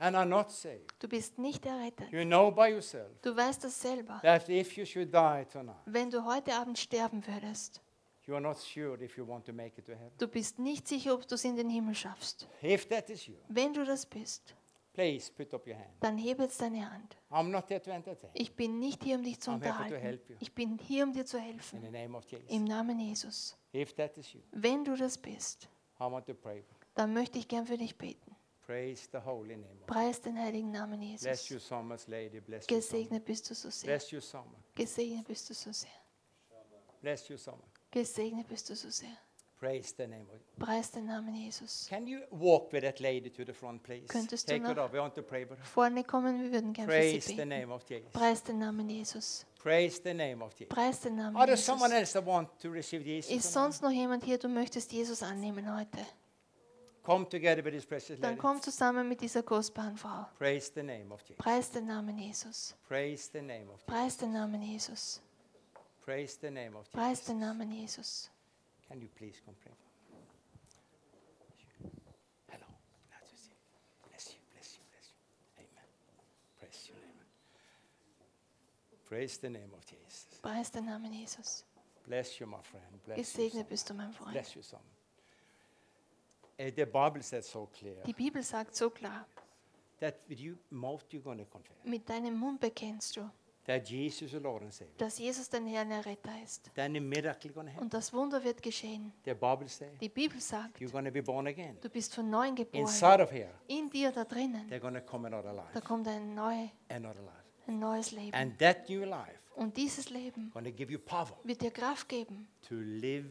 and 0.00 0.16
are 0.16 0.26
not 0.26 0.50
saved, 0.50 0.92
du 0.98 1.06
bist 1.08 1.38
nicht 1.38 1.64
errettet. 1.66 2.10
you 2.10 2.24
know 2.24 2.50
by 2.50 2.68
yourself 2.72 3.08
Du 3.22 3.36
weißt 3.36 3.62
das 3.64 3.80
selber. 3.80 4.18
that 4.22 4.48
if 4.48 4.76
you 4.76 4.84
should 4.84 5.12
die 5.14 5.44
tonight, 5.50 5.76
Wenn 5.86 6.10
du 6.10 6.24
heute 6.24 6.52
Abend 6.54 6.78
sterben 6.78 7.24
würdest, 7.26 7.80
you 8.26 8.34
are 8.34 8.42
not 8.42 8.56
sure 8.58 9.00
if 9.02 9.16
you 9.16 9.26
want 9.26 9.44
to 9.46 9.52
make 9.52 9.78
it 9.78 9.86
to 9.86 9.92
heaven. 9.92 10.12
du 10.18 10.26
bist 10.26 10.58
nicht 10.58 10.88
sicher, 10.88 11.14
ob 11.14 11.26
du 11.28 11.34
es 11.36 11.44
in 11.44 11.54
den 11.56 11.70
Himmel 11.70 11.94
schaffst. 11.94 12.48
If 12.62 12.88
that 12.88 13.08
is 13.10 13.26
you, 13.26 13.36
Wenn 13.48 13.72
du 13.72 13.84
das 13.84 14.04
bist, 14.06 14.54
please 14.92 15.30
put 15.32 15.52
up 15.54 15.66
your 15.66 15.76
hand. 15.76 15.90
dann 16.00 16.18
hebe 16.18 16.42
jetzt 16.44 16.60
deine 16.60 16.90
Hand. 16.90 17.16
I'm 17.30 17.48
not 17.50 17.66
there 17.68 17.80
to 17.80 17.90
entertain. 17.90 18.30
Ich 18.34 18.54
bin 18.56 18.78
nicht 18.78 19.04
hier, 19.04 19.16
um 19.16 19.22
dich 19.22 19.38
zu 19.40 19.50
I'm 19.50 19.60
here 19.62 19.72
to 19.72 19.78
unterhalten. 19.78 20.00
help 20.02 20.28
you. 20.30 20.36
Ich 20.40 20.52
bin 20.54 20.78
hier, 20.78 21.04
um 21.04 21.12
dir 21.12 21.24
zu 21.24 21.36
In 21.36 21.42
helfen. 21.44 21.80
the 21.82 21.90
name 21.90 22.16
of 22.16 22.24
Jesus. 22.24 22.48
Im 22.48 22.64
Namen 22.64 22.98
Jesus. 22.98 23.56
If 23.74 23.94
that 23.94 24.16
is 24.18 24.32
you, 24.32 24.40
Wenn 24.52 24.84
du 24.84 24.96
das 24.96 25.16
bist, 25.16 25.68
I 26.00 26.04
want 26.04 26.26
to 26.26 26.34
pray. 26.34 26.64
dann 26.94 27.12
möchte 27.12 27.38
ich 27.38 27.46
gern 27.46 27.66
für 27.66 27.76
dich 27.78 27.96
beten. 27.96 28.29
Praise 28.70 29.08
the 29.10 29.18
holy 29.18 29.56
name. 29.56 29.80
of 29.80 29.86
Preis 29.88 30.20
den 30.20 30.38
heiligen 30.38 30.70
Namen 30.70 31.00
Bless 31.00 31.22
Jesus. 31.22 31.48
you 31.50 31.58
so 31.58 31.82
much, 31.82 32.06
lady. 32.06 32.38
Bless 32.38 32.70
you 32.70 32.80
so 32.80 32.96
much. 32.96 33.08
Gesegnet 33.08 33.24
bist 33.24 33.50
du 33.50 33.54
so 33.54 33.68
sehr. 33.68 33.98
Gesegnet 34.76 35.26
bist 35.26 35.50
du 35.50 35.54
so 35.54 35.72
sehr. 35.72 35.90
Gesegnet 37.90 38.46
bist 38.46 38.70
du 38.70 38.76
so 38.76 38.88
sehr. 38.88 39.16
Praise 39.58 39.92
the 39.96 40.06
name 40.06 40.26
of 40.32 40.38
Preis 40.64 40.92
den 40.92 41.06
Namen 41.06 41.34
Jesus. 41.34 41.88
Can 41.88 42.06
you 42.06 42.20
walk 42.30 42.72
with 42.72 42.82
that 42.82 43.00
lady 43.00 43.28
to 43.28 43.44
the 43.44 43.52
front, 43.52 43.82
please? 43.82 44.06
Könntest 44.06 44.48
du 44.48 44.52
Take 44.52 44.64
her 44.64 44.74
nach- 44.74 44.84
up. 44.84 44.92
We 44.92 45.00
want 45.00 45.16
to 45.16 45.22
pray 45.22 45.42
with 45.42 45.58
her. 45.58 45.64
Vorne 45.64 46.04
kommen, 46.04 46.40
wir 46.40 46.52
würden 46.52 46.72
gern 46.72 46.86
für 46.86 46.92
Praise 46.92 47.26
sie 47.26 47.32
the 47.32 47.36
beten. 47.38 47.48
name 47.48 47.74
of 47.74 47.82
Jesus. 47.90 48.12
Preis 48.12 48.42
den 48.44 48.58
Namen 48.60 48.88
Jesus. 48.88 49.44
Praise 49.58 50.00
the 50.02 50.14
name 50.14 50.44
of 50.44 50.52
Jesus. 50.54 50.68
Preis 50.72 51.00
den 51.00 51.16
Namen 51.16 51.36
Are 51.36 51.44
there 51.44 51.56
someone 51.56 51.90
Jesus. 51.92 52.00
else 52.00 52.12
that 52.12 52.24
want 52.24 52.48
to 52.60 52.70
receive 52.70 53.04
Jesus? 53.04 53.32
Ist 53.32 53.52
sonst 53.52 53.82
noch 53.82 53.90
jemand 53.90 54.22
hier, 54.24 54.38
du 54.38 54.48
möchtest 54.48 54.92
Jesus 54.92 55.24
annehmen 55.24 55.76
heute? 55.76 56.06
Come 57.02 57.26
together 57.28 57.64
with 57.64 57.72
this 57.72 57.86
precious 57.86 58.20
Dann 58.20 58.32
lady. 58.32 58.40
komm 58.40 58.60
zusammen 58.60 59.08
mit 59.08 59.20
dieser 59.20 59.42
kostbaren 59.42 59.96
Frau. 59.96 60.26
Praise 60.38 60.70
the 60.74 60.82
name 60.82 61.10
of 61.12 61.20
Jesus. 61.22 61.36
Preis 61.38 61.70
den 61.70 61.86
Namen 61.86 62.18
Jesus. 62.18 62.76
Praise 62.86 63.30
the 63.32 63.40
name 63.40 63.68
of 63.70 63.80
Jesus. 63.80 63.86
Preis 63.86 64.16
den 64.18 64.32
Namen 64.32 64.62
Jesus. 64.62 65.20
Praise 66.04 66.38
the 66.40 66.50
name 66.50 66.76
of 66.76 66.90
Preis 66.92 67.20
Jesus. 67.20 67.26
den 67.26 67.38
Namen 67.38 67.70
Jesus. 67.70 68.30
Can 68.86 69.00
you 69.00 69.08
please 69.16 69.40
come 69.44 69.56
pray? 69.62 69.72
Hello. 72.48 72.66
Bless 74.08 74.34
you, 74.34 74.38
bless 74.52 74.74
you, 74.76 74.82
bless 74.90 75.08
you. 75.08 75.64
Amen. 75.64 75.88
Praise 76.58 76.88
your 76.88 76.98
name. 76.98 77.24
Praise 79.08 79.38
the 79.38 79.48
name 79.50 79.72
of 79.74 79.84
Jesus. 79.86 80.26
Preis 80.42 80.70
den 80.70 80.84
Namen 80.84 81.12
Jesus. 81.12 81.64
Bless 82.06 82.38
you, 82.40 82.46
my 82.46 82.60
friend. 82.62 83.02
Bless. 83.06 83.16
Gesegnet 83.18 83.68
bist 83.68 83.88
du, 83.88 83.94
mein. 83.94 84.12
Freund. 84.12 84.32
Bless 84.32 84.54
you 84.54 84.62
so 84.62 84.76
much. 84.76 84.84
Uh, 84.84 84.99
the 86.76 86.84
Bible 86.84 87.22
says 87.22 87.50
so 87.50 87.66
clear 87.78 87.96
Die 88.06 88.12
Bibel 88.12 88.42
sagt 88.42 88.74
so 88.76 88.90
klar, 88.90 89.26
that 90.00 90.16
with 90.28 90.38
you 90.40 90.56
mouth 90.70 91.02
you're 91.10 91.22
going 91.22 91.38
to 91.38 91.44
confess 91.44 91.76
mit 91.84 92.08
deinem 92.08 92.38
Mund 92.38 92.60
bekennst 92.60 93.16
du, 93.16 93.30
that 93.66 93.86
Jesus 93.88 94.32
is 94.32 94.42
Lord 94.42 94.62
and 94.62 94.72
Savior. 94.72 94.94
dass 94.98 95.18
Jesus 95.18 95.48
dein 95.48 95.66
Herr 95.66 95.82
und 95.84 95.90
Erretter 95.92 96.32
ist. 96.42 96.70
Then 96.74 96.96
a 96.96 97.00
miracle 97.00 97.50
going 97.52 97.66
to 97.66 97.72
happen. 97.72 97.84
Und 97.84 97.94
das 97.94 98.12
Wunder 98.12 98.42
wird 98.42 98.62
geschehen. 98.62 99.12
The 99.24 99.34
Bible 99.34 99.68
says 99.68 99.98
Die 100.00 100.08
Bibel 100.08 100.40
sagt, 100.40 100.78
you're 100.80 100.90
going 100.90 101.04
to 101.04 101.10
be 101.10 101.22
born 101.22 101.46
again. 101.46 101.76
du 101.80 101.88
bist 101.88 102.14
von 102.14 102.28
neuem 102.28 102.54
geboren. 102.54 102.82
Inside 102.86 103.22
of 103.22 103.30
here, 103.30 103.50
In 103.68 103.88
dir 103.90 104.10
da 104.12 104.24
drinnen, 104.24 104.68
they're 104.68 104.80
going 104.80 104.94
to 104.94 105.00
come 105.02 105.26
another 105.26 105.52
da 105.52 105.62
life. 105.62 105.80
kommt 105.82 106.08
eine 106.08 106.24
neue, 106.24 106.70
Another 106.88 107.20
life. 107.20 107.44
ein 107.68 107.78
neues 107.78 108.10
Leben. 108.12 108.34
And 108.34 108.58
that 108.58 108.88
new 108.88 109.04
life 109.04 109.38
Und 109.56 109.76
dieses 109.76 110.08
Leben 110.10 110.50
going 110.52 110.64
to 110.64 110.72
give 110.72 110.90
you 110.90 110.98
power 110.98 111.38
wird 111.44 111.60
dir 111.60 111.70
Kraft 111.70 112.08
geben, 112.08 112.48
to 112.66 112.74
live 112.76 113.26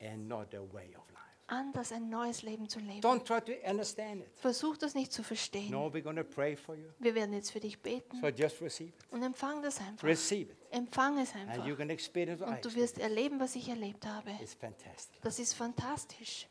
another 0.00 0.60
way 0.72 0.94
of. 0.94 1.02
Anders 1.50 1.92
ein 1.92 2.08
neues 2.08 2.42
Leben 2.42 2.68
zu 2.68 2.78
leben. 2.78 3.00
Don't 3.00 3.24
try 3.24 3.40
to 3.40 3.52
understand 3.68 4.22
it. 4.22 4.28
Versuch 4.36 4.76
das 4.76 4.94
nicht 4.94 5.12
zu 5.12 5.22
verstehen. 5.22 5.70
No, 5.70 5.86
we're 5.88 6.02
to 6.16 6.24
pray 6.24 6.56
for 6.56 6.74
you. 6.74 6.88
Wir 6.98 7.14
werden 7.14 7.32
jetzt 7.34 7.50
für 7.50 7.60
dich 7.60 7.78
beten 7.80 8.20
So 8.20 8.28
just 8.28 8.60
receive 8.62 8.90
it. 8.90 8.94
und 9.12 9.22
empfang 9.22 9.62
das 9.62 9.78
einfach. 9.80 10.06
Receive 10.06 10.52
it. 10.52 10.56
Empfang 10.70 11.18
es 11.18 11.34
And 11.34 11.48
einfach. 11.50 11.66
you're 11.66 11.76
going 11.76 11.88
to 11.88 11.94
experience 11.94 12.40
what 12.40 12.48
Und 12.48 12.64
du 12.64 12.74
wirst 12.74 12.98
erleben, 12.98 13.38
was 13.40 13.54
ich 13.56 13.68
erlebt 13.68 14.06
habe. 14.06 14.30
It's 14.40 14.54
fantastic. 14.54 15.20
Das 15.22 15.38
ist 15.38 15.54
fantastisch. 15.54 16.46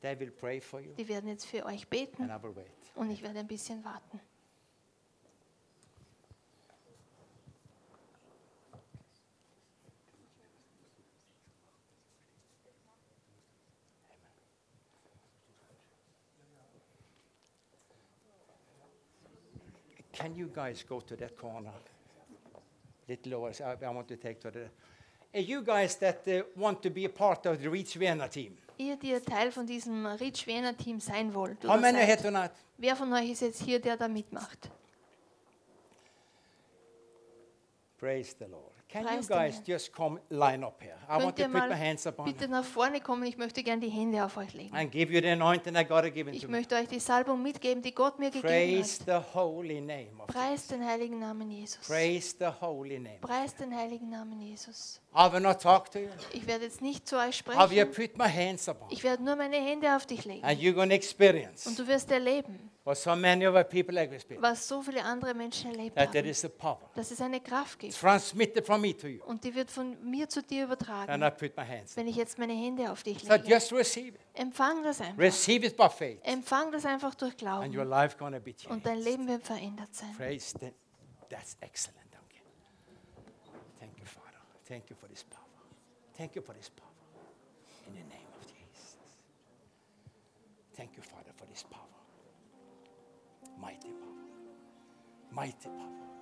They 0.00 0.18
will 0.18 0.30
pray 0.30 0.60
for 0.60 0.80
you 0.80 0.92
Die 0.94 1.06
werden 1.08 1.28
jetzt 1.28 1.46
für 1.46 1.64
euch 1.66 1.82
and 1.82 1.90
beten 1.90 2.24
I 2.24 2.42
will 2.42 2.56
wait. 2.56 2.66
und 2.94 3.10
ich 3.10 3.22
werde 3.22 3.38
ein 3.40 3.46
bisschen 3.46 3.84
warten. 3.84 4.20
Can 20.20 20.34
you 20.36 20.50
guys 20.54 20.84
go 20.86 21.00
to 21.00 21.16
that 21.16 21.36
corner? 21.36 21.72
Little 23.08 23.32
lower. 23.32 23.52
I, 23.64 23.84
I 23.86 23.90
want 23.90 24.06
to 24.08 24.16
take 24.16 24.38
to 24.40 24.50
the. 24.50 24.64
Uh, 25.34 25.38
you 25.38 25.62
guys 25.62 25.96
that 25.96 26.26
uh, 26.28 26.42
want 26.56 26.82
to 26.82 26.90
be 26.90 27.06
a 27.06 27.08
part 27.08 27.46
of 27.46 27.62
the 27.62 27.70
Reach 27.70 27.94
Vienna 27.94 28.28
team. 28.28 28.56
Ihr, 28.78 28.96
die 28.96 29.10
ihr 29.10 29.24
Teil 29.24 29.50
von 29.50 29.66
diesem 29.66 30.06
Rich 30.06 30.46
Wiener 30.46 30.76
Team 30.76 31.00
sein 31.00 31.34
wollt, 31.34 31.62
How 31.64 31.72
oder 31.72 31.80
many 31.80 31.98
here 31.98 32.16
seid, 32.16 32.22
tonight? 32.22 32.50
wer 32.78 32.96
von 32.96 33.12
euch 33.12 33.30
ist 33.30 33.40
jetzt 33.42 33.62
hier, 33.62 33.78
der 33.78 33.96
da 33.96 34.08
mitmacht? 34.08 34.70
Praise 37.98 38.34
the 38.38 38.46
Lord. 38.46 38.79
Can 38.92 39.04
you 39.04 39.26
guys 39.28 39.62
just 39.64 39.92
come 39.92 40.18
line 40.30 40.64
up 40.64 40.82
here? 40.82 40.96
I 41.08 41.22
want 41.22 41.36
to 41.36 41.44
put 41.44 41.52
my 41.68 41.76
hands 41.76 42.06
upon 42.06 42.24
bitte 42.26 42.48
nach 42.48 42.64
vorne 42.64 43.00
kommen? 43.00 43.24
Ich 43.24 43.36
möchte 43.36 43.62
gerne 43.62 43.80
die 43.80 43.88
Hände 43.88 44.24
auf 44.24 44.36
euch 44.36 44.52
legen. 44.52 44.74
and 44.74 44.90
give 44.90 45.12
you 45.12 45.20
the 45.20 45.28
anointing 45.28 45.76
I 45.76 45.84
got 45.84 46.02
to 46.02 46.10
give 46.10 46.28
Ich 46.30 46.48
möchte 46.48 46.74
euch 46.74 46.88
die 46.88 46.98
Salbung 46.98 47.40
mitgeben, 47.40 47.82
die 47.82 47.94
Gott 47.94 48.18
mir 48.18 48.30
gegeben 48.30 48.48
Praise 48.48 49.00
hat. 49.06 49.06
the 49.06 49.38
holy 49.38 49.80
name 49.80 50.08
of 50.18 50.26
Preis 50.26 50.66
den 50.66 50.84
heiligen 50.84 51.20
Namen 51.20 51.50
Jesus. 51.50 51.86
Praise 51.86 52.34
the 52.38 52.46
holy 52.60 52.98
name. 52.98 53.18
Preis 53.20 53.54
den 53.54 53.74
heiligen 53.74 54.10
Namen 54.10 54.40
Jesus. 54.40 55.00
I 55.12 55.32
will 55.32 55.40
not 55.40 55.60
talk 55.60 55.90
to 55.90 55.98
you. 55.98 56.08
Ich 56.32 56.46
werde 56.46 56.64
jetzt 56.64 56.80
nicht 56.80 57.08
zu 57.08 57.16
euch 57.18 57.36
sprechen. 57.36 57.58
put 57.92 58.16
my 58.16 58.28
hands 58.28 58.68
upon 58.68 58.88
you. 58.90 58.94
Ich 58.96 59.02
werde 59.02 59.24
nur 59.24 59.34
meine 59.34 59.56
Hände 59.56 59.96
auf 59.96 60.06
dich 60.06 60.24
legen. 60.24 60.44
And 60.44 60.60
you're 60.60 60.72
going 60.72 60.88
to 60.90 60.94
experience 60.94 61.66
Und 61.66 61.76
du 61.76 61.86
wirst 61.88 62.12
erleben, 62.12 62.70
what 62.84 62.96
so 62.96 63.16
many 63.16 63.44
was 63.46 64.68
so 64.68 64.82
viele 64.82 65.02
andere 65.04 65.34
Menschen 65.34 65.72
erlebt 65.72 65.96
That 65.96 66.12
there 66.12 66.22
haben. 66.22 66.30
is 66.30 66.44
a 66.44 66.48
power 66.48 66.78
Dass 66.94 67.10
es 67.10 67.20
eine 67.20 67.40
Kraft 67.40 67.80
gibt. 67.80 67.98
transmitted 67.98 68.64
from 68.64 68.82
me 68.82 68.96
to 68.96 69.08
you. 69.08 69.24
Und 69.24 69.42
die 69.42 69.52
wird 69.52 69.68
von 69.72 69.96
mir 70.08 70.28
zu 70.28 70.42
dir 70.44 70.62
And 70.62 70.72
übertragen, 70.72 71.22
I 71.22 71.30
put 71.30 71.56
my 71.56 71.64
hands. 71.66 71.96
wenn 71.96 72.06
ich 72.06 72.14
jetzt 72.14 72.38
meine 72.38 72.52
Hände 72.52 72.90
auf 72.92 73.02
dich 73.02 73.18
So 73.24 73.32
lege. 73.32 73.48
just 73.48 73.72
receive 73.72 74.14
it. 74.14 74.20
Empfang 74.34 74.84
das 74.84 75.00
einfach. 75.00 75.18
Receive 75.18 75.66
it 75.66 75.76
by 75.76 75.88
faith. 75.88 76.20
Empfang 76.22 76.70
das 76.70 76.86
einfach 76.86 77.16
durch 77.16 77.32
And 77.48 77.74
your 77.74 77.84
Glauben. 77.84 77.88
life 77.88 78.16
Und 78.68 78.86
dein 78.86 78.98
Leben 79.00 79.26
wird 79.26 79.42
verändert 79.44 79.92
sein. 79.92 80.14
Praise 80.16 80.54
the, 80.60 80.70
That's 81.28 81.56
excellent. 81.60 82.09
Thank 84.70 84.88
you 84.88 84.94
for 84.94 85.08
this 85.08 85.24
power. 85.24 85.42
Thank 86.14 86.36
you 86.36 86.42
for 86.42 86.52
this 86.52 86.68
power. 86.68 86.86
In 87.88 87.94
the 87.94 88.08
name 88.08 88.30
of 88.40 88.46
Jesus. 88.46 88.98
Thank 90.76 90.96
you, 90.96 91.02
Father, 91.02 91.32
for 91.36 91.44
this 91.46 91.64
power. 91.68 91.98
Mighty 93.60 93.88
power. 93.88 94.28
Mighty 95.32 95.68
power. 95.70 96.19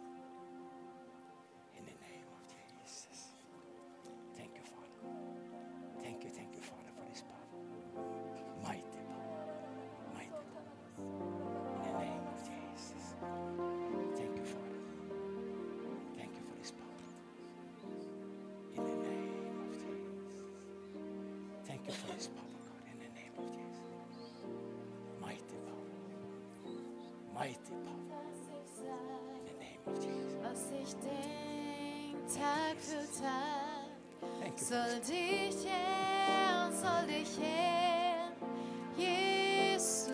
Für 32.78 33.22
Tag, 33.22 34.58
soll 34.58 35.00
dich 35.00 35.64
her, 35.64 36.70
soll 36.72 37.06
dich 37.06 37.38
her, 37.38 38.32
Jesus. 38.96 40.08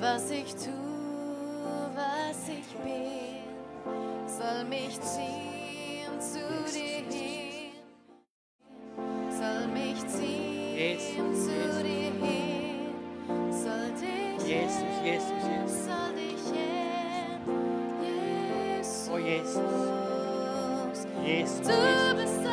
Was 0.00 0.30
ich 0.30 0.54
tu, 0.54 0.70
was 1.94 2.48
ich 2.48 2.76
bin, 2.84 3.44
soll 4.26 4.64
mich 4.64 5.00
ziehen 5.00 6.20
zu 6.20 6.40
dir 6.72 7.02
hin, 7.10 7.43
Jesus. 19.54 21.06
Jesus. 21.24 21.60
Du 21.60 22.16
bist 22.16 22.34
es, 22.34 22.48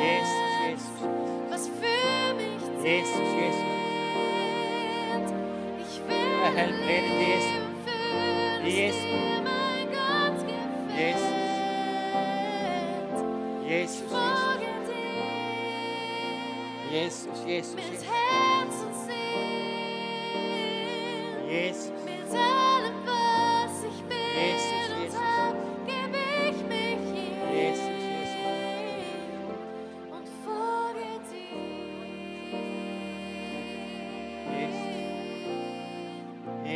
Jesus, 0.00 0.50
Jesus. 0.66 0.90
was 1.50 1.68
für 1.68 2.34
mich 2.34 2.62
Jesus, 2.84 3.28
Jesus. 3.36 3.64
Ich 5.80 5.94
will 6.06 6.54
Herr, 6.54 6.68
rede 6.68 7.12
Jesus. 7.18 7.66
Jesus. 8.64 9.04
Jesus, 13.64 14.00
Jesus. 14.00 14.12
Jesus, 16.90 17.44
Jesus, 17.46 17.74
mit 17.74 17.84
Jesus. 17.84 18.06
Herz 18.06 18.75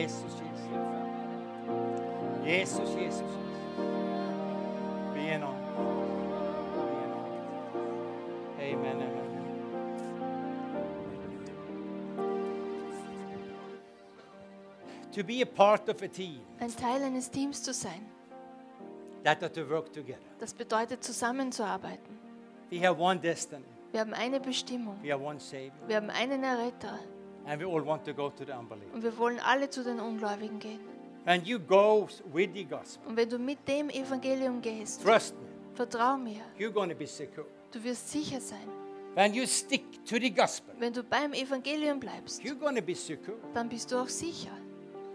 Jesus, 0.00 0.32
Jesus. 0.32 0.68
Jesus, 2.44 2.88
Jesus. 2.94 3.30
In 5.16 5.42
on. 5.42 5.56
Amen, 8.58 8.96
amen. 8.96 9.28
To 15.12 15.24
be 15.24 15.42
a 15.42 15.46
part 15.46 15.88
of 15.88 16.00
a 16.02 16.08
team, 16.08 16.40
Ein 16.60 16.70
Teil 16.74 17.02
eines 17.02 17.30
Teams 17.30 17.62
zu 17.62 17.72
sein, 17.72 18.00
that 19.24 19.42
are 19.42 19.52
to 19.52 19.68
work 19.68 19.92
together. 19.92 20.20
das 20.38 20.54
bedeutet 20.54 21.02
zusammenzuarbeiten. 21.02 22.18
We 22.70 22.78
have 22.86 22.98
one 23.00 23.18
destiny, 23.20 23.64
Wir 23.92 24.00
haben 24.00 24.14
eine 24.14 24.38
Bestimmung. 24.40 24.96
we 25.02 25.10
have 25.12 25.20
one 25.22 25.40
Savior, 25.40 25.72
Wir 25.88 25.96
haben 25.96 26.10
einen 26.10 26.44
Erretter. 26.44 26.98
And 27.50 27.60
we 27.60 27.66
all 27.66 27.82
want 27.82 28.04
to 28.04 28.12
go 28.14 28.30
to 28.30 28.44
the 28.44 28.52
unbeliever. 28.52 28.94
Und 28.94 29.02
wir 29.02 29.16
wollen 29.18 29.40
alle 29.40 29.68
zu 29.68 29.82
den 29.82 29.98
Ungläubigen 29.98 30.60
gehen. 30.60 30.80
And 31.26 31.46
you 31.46 31.58
go 31.58 32.08
with 32.32 32.50
the 32.54 32.64
gospel. 32.64 33.08
Und 33.08 33.16
wenn 33.16 33.28
du 33.28 33.38
mit 33.38 33.66
dem 33.66 33.90
Evangelium 33.90 34.62
gehst, 34.62 35.02
Trust 35.02 35.34
me, 35.34 35.48
vertrau 35.74 36.16
mir, 36.16 36.40
you're 36.58 36.70
going 36.70 36.88
to 36.88 36.94
be 36.96 37.06
secure. 37.06 37.46
du 37.72 37.82
wirst 37.82 38.08
sicher 38.08 38.40
sein. 38.40 38.66
When 39.14 39.34
you 39.34 39.44
stick 39.46 40.04
to 40.06 40.16
the 40.20 40.30
gospel, 40.30 40.72
Wenn 40.78 40.92
du 40.92 41.02
beim 41.02 41.32
Evangelium 41.32 41.98
bleibst, 41.98 42.40
you're 42.42 42.54
going 42.54 42.76
to 42.76 42.82
be 42.82 42.94
secure. 42.94 43.36
dann 43.52 43.68
bist 43.68 43.90
du 43.90 43.96
auch 43.96 44.08
sicher. 44.08 44.50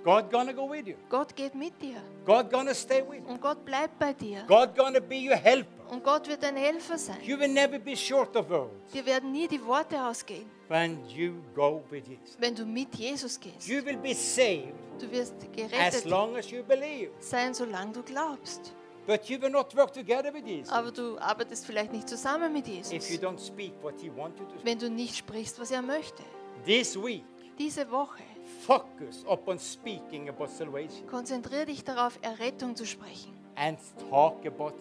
God 0.04 0.30
to 0.30 0.54
go 0.54 0.70
with 0.70 0.86
you. 0.86 0.96
Gott 1.10 1.36
geht 1.36 1.56
mit 1.56 1.82
dir. 1.82 2.02
God 2.26 2.52
to 2.52 2.74
stay 2.74 3.02
with 3.02 3.22
you. 3.24 3.32
Und 3.32 3.42
Gott 3.42 3.64
bleibt 3.66 3.98
bei 3.98 4.14
dir. 4.14 4.44
God 4.48 4.76
to 4.76 5.02
be 5.02 5.16
your 5.16 5.36
helper. 5.38 5.75
Und 5.90 6.04
Gott 6.04 6.28
wird 6.28 6.42
dein 6.44 6.56
Helfer 6.56 6.98
sein. 6.98 7.18
You 7.24 7.38
will 7.40 7.48
never 7.48 7.78
be 7.80 7.96
short 7.96 8.36
of 8.36 8.50
words 8.50 8.92
Dir 8.94 9.06
werden 9.06 9.32
nie 9.32 9.48
die 9.48 9.64
Worte 9.66 10.04
ausgehen, 10.04 10.50
when 10.68 11.00
you 11.10 11.36
go 11.54 11.84
with 11.90 12.08
Jesus. 12.08 12.36
wenn 12.40 12.56
du 12.56 12.66
mit 12.66 12.94
Jesus 12.96 13.40
gehst. 13.40 13.68
You 13.68 13.86
will 13.86 13.98
be 13.98 14.14
saved 14.14 14.74
Du 15.00 15.12
wirst 15.12 15.34
as 15.42 15.52
gerettet 15.52 16.06
long 16.06 16.36
as 16.38 16.50
you 16.50 16.64
believe. 16.64 17.12
sein, 17.20 17.54
solange 17.54 17.92
du 17.94 18.02
glaubst. 18.04 18.74
But 19.06 19.26
you 19.30 19.40
will 19.40 19.52
not 19.52 19.76
work 19.76 19.94
together 19.94 20.34
with 20.34 20.46
Jesus 20.46 20.72
Aber 20.74 20.92
du 20.92 21.20
arbeitest 21.20 21.66
vielleicht 21.68 21.92
nicht 21.94 22.10
zusammen 22.10 22.52
mit 22.52 22.68
if 22.68 22.92
you 22.92 22.94
Jesus, 22.96 23.20
don't 23.22 23.40
speak 23.40 23.74
what 23.84 23.94
He 24.02 24.10
wants 24.16 24.40
you 24.40 24.46
to 24.46 24.52
speak. 24.54 24.66
wenn 24.66 24.80
du 24.80 24.90
nicht 24.90 25.16
sprichst, 25.16 25.60
was 25.60 25.70
er 25.70 25.82
möchte. 25.84 26.24
This 26.66 26.96
week, 26.98 27.24
Diese 27.60 27.90
Woche 27.92 28.24
focus 28.66 29.24
upon 29.28 29.60
speaking 29.60 30.28
about 30.30 30.48
salvation 30.48 31.06
konzentriere 31.08 31.66
dich 31.68 31.84
darauf, 31.84 32.18
Errettung 32.22 32.76
zu 32.76 32.86
sprechen 32.86 33.34
and 33.56 33.78
talk 34.10 34.44
about. 34.46 34.74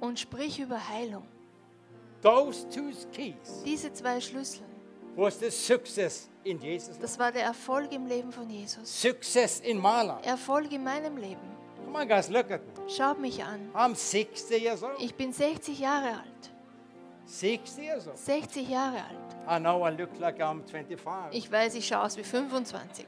Und 0.00 0.18
sprich 0.18 0.58
über 0.60 0.88
Heilung. 0.88 1.24
Those 2.22 2.68
two 2.68 2.90
keys 3.12 3.62
Diese 3.64 3.92
zwei 3.92 4.20
Schlüssel, 4.20 4.62
was 5.16 5.38
the 5.38 5.50
success 5.50 6.28
in 6.44 6.60
Jesus. 6.60 6.98
das 6.98 7.18
war 7.18 7.30
der 7.32 7.42
Erfolg 7.44 7.92
im 7.92 8.06
Leben 8.06 8.32
von 8.32 8.48
Jesus. 8.50 9.00
Success 9.00 9.60
in 9.60 9.78
my 9.78 10.02
life. 10.04 10.24
Erfolg 10.24 10.72
in 10.72 10.82
meinem 10.84 11.16
Leben. 11.16 11.40
Come 11.84 11.98
on, 11.98 12.08
guys, 12.08 12.28
look 12.28 12.50
at 12.50 12.60
me. 12.60 12.88
Schaut 12.88 13.18
mich 13.20 13.42
an. 13.42 13.70
I'm 13.74 13.94
60 13.94 14.58
years 14.60 14.82
old. 14.82 14.94
Ich 14.98 15.14
bin 15.14 15.32
60 15.32 15.78
Jahre 15.78 16.08
alt. 16.08 16.50
60 17.26 17.78
years 17.84 18.06
old. 18.08 18.18
60 18.18 18.68
Jahre 18.68 18.98
alt. 18.98 19.36
I 19.48 19.58
know 19.60 19.86
I 19.86 19.90
look 19.90 20.10
like 20.18 20.40
I'm 20.40 20.62
25. 20.64 21.32
Ich 21.32 21.50
weiß, 21.50 21.74
ich 21.74 21.86
schaue 21.86 22.02
aus 22.02 22.16
wie 22.16 22.24
25. 22.24 23.06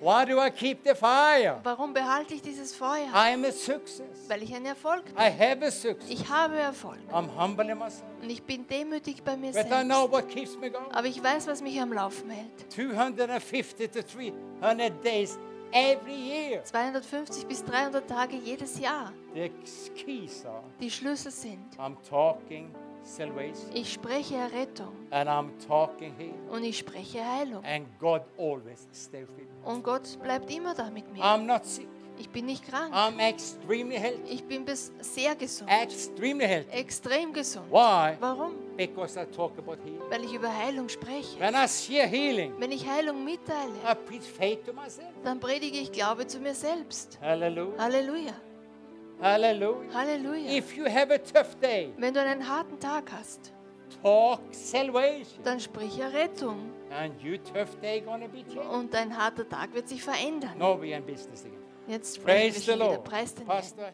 Why 0.00 0.24
do 0.26 0.38
I 0.40 0.50
keep 0.50 0.84
the 0.84 0.94
fire? 0.94 1.60
Warum 1.62 1.92
behalte 1.94 2.34
ich 2.34 2.42
dieses 2.42 2.74
Feuer? 2.74 3.08
I 3.14 3.32
am 3.32 3.44
a 3.44 3.50
success. 3.52 4.28
Weil 4.28 4.42
ich 4.42 4.54
ein 4.54 4.66
Erfolg 4.66 5.04
bin. 5.06 5.14
I 5.16 5.30
have 5.30 5.64
a 5.64 5.70
success. 5.70 6.10
Ich 6.10 6.28
habe 6.28 6.56
Erfolg. 6.56 6.98
I'm 7.12 7.28
humbling 7.36 7.78
myself. 7.78 8.02
Und 8.22 8.30
ich 8.30 8.42
bin 8.42 8.66
demütig 8.66 9.22
bei 9.22 9.36
mir 9.36 9.52
But 9.52 9.66
I 9.66 9.84
know 9.84 10.06
selbst. 10.08 10.12
what 10.12 10.28
keeps 10.28 10.58
me 10.58 10.70
going. 10.70 10.90
Aber 10.92 11.06
ich 11.06 11.22
weiß, 11.22 11.46
was 11.46 11.62
mich 11.62 11.80
am 11.80 11.92
Laufen 11.92 12.30
hält. 12.30 12.70
250 12.72 13.90
to 13.92 14.00
300 14.60 15.04
days 15.04 15.38
every 15.72 16.14
year. 16.14 16.64
250 16.64 17.46
bis 17.46 17.64
300 17.64 18.08
Tage 18.08 18.36
jedes 18.36 18.78
Jahr. 18.78 19.12
The 19.34 19.50
keys 19.94 20.44
are 20.46 20.62
Die 20.80 20.90
Schlüssel 20.90 21.32
sind, 21.32 21.76
I'm 21.78 21.96
talking 22.08 22.72
ich 23.74 23.92
spreche 23.92 24.36
Errettung 24.36 24.92
and 25.10 25.28
I'm 25.28 25.50
talking 25.66 26.14
healing. 26.16 26.48
und 26.50 26.64
ich 26.64 26.78
spreche 26.78 27.24
Heilung. 27.24 27.62
Und 29.64 29.82
Gott 29.84 30.18
bleibt 30.22 30.50
immer 30.50 30.74
da 30.74 30.90
mit 30.90 31.12
mir. 31.12 31.22
I'm 31.22 31.44
not 31.44 31.64
sick. 31.64 31.88
Ich 32.16 32.28
bin 32.30 32.46
nicht 32.46 32.64
krank. 32.66 32.94
Ich 34.28 34.44
bin 34.44 34.64
bis 34.64 34.92
sehr 35.00 35.34
gesund. 35.34 35.68
Extrem 36.70 37.32
gesund. 37.32 37.70
Why? 37.70 38.16
Warum? 38.20 38.52
Because 38.76 39.20
I 39.20 39.24
talk 39.26 39.58
about 39.58 39.78
healing. 39.84 40.00
Weil 40.10 40.24
ich 40.24 40.34
über 40.34 40.54
Heilung 40.54 40.88
spreche. 40.88 41.38
When 41.40 41.54
I 41.54 41.66
share 41.68 42.06
healing, 42.06 42.52
Wenn 42.58 42.72
ich 42.72 42.86
Heilung 42.88 43.24
mitteile, 43.24 43.72
I 43.84 43.94
preach 43.94 44.22
faith 44.22 44.64
to 44.64 44.72
myself. 44.72 45.10
dann 45.24 45.40
predige 45.40 45.78
ich 45.78 45.90
Glaube 45.90 46.26
zu 46.26 46.38
mir 46.38 46.54
selbst. 46.54 47.18
Hallelujah. 47.20 47.78
Halleluja. 47.78 48.34
Hallelujah. 49.20 49.92
Halleluja. 49.94 50.50
If 50.58 50.76
you 50.76 50.84
have 50.86 51.12
a 51.12 51.18
tough 51.18 51.54
day, 51.60 51.92
Wenn 51.96 52.12
du 52.14 52.20
einen 52.20 52.46
harten 52.48 52.78
Tag 52.78 53.10
hast, 53.12 53.52
talk 54.02 54.40
salvation. 54.50 55.42
dann 55.44 55.60
sprich 55.60 55.98
Errettung. 55.98 56.70
And 56.90 57.14
your 57.24 57.42
tough 57.42 57.78
day 57.80 58.00
gonna 58.00 58.26
be 58.26 58.44
changed. 58.44 58.58
Und 58.70 58.92
dein 58.92 59.16
harter 59.16 59.48
Tag 59.48 59.72
wird 59.74 59.88
sich 59.88 60.02
verändern. 60.02 60.56
No, 60.58 60.80
we 60.80 60.88
are 60.94 60.98
in 60.98 61.06
business 61.06 61.44
again. 61.44 61.58
Jetzt 61.86 62.16
sprechen 62.16 62.26
wir 62.26 62.50
Praise 62.50 62.58
the 62.60 62.64
schon 62.70 62.74
wieder. 62.80 62.86
Lord. 62.86 63.04
Preis 63.04 63.34
den 63.34 63.46
Herrn. 63.46 63.58
Pastor. 63.58 63.92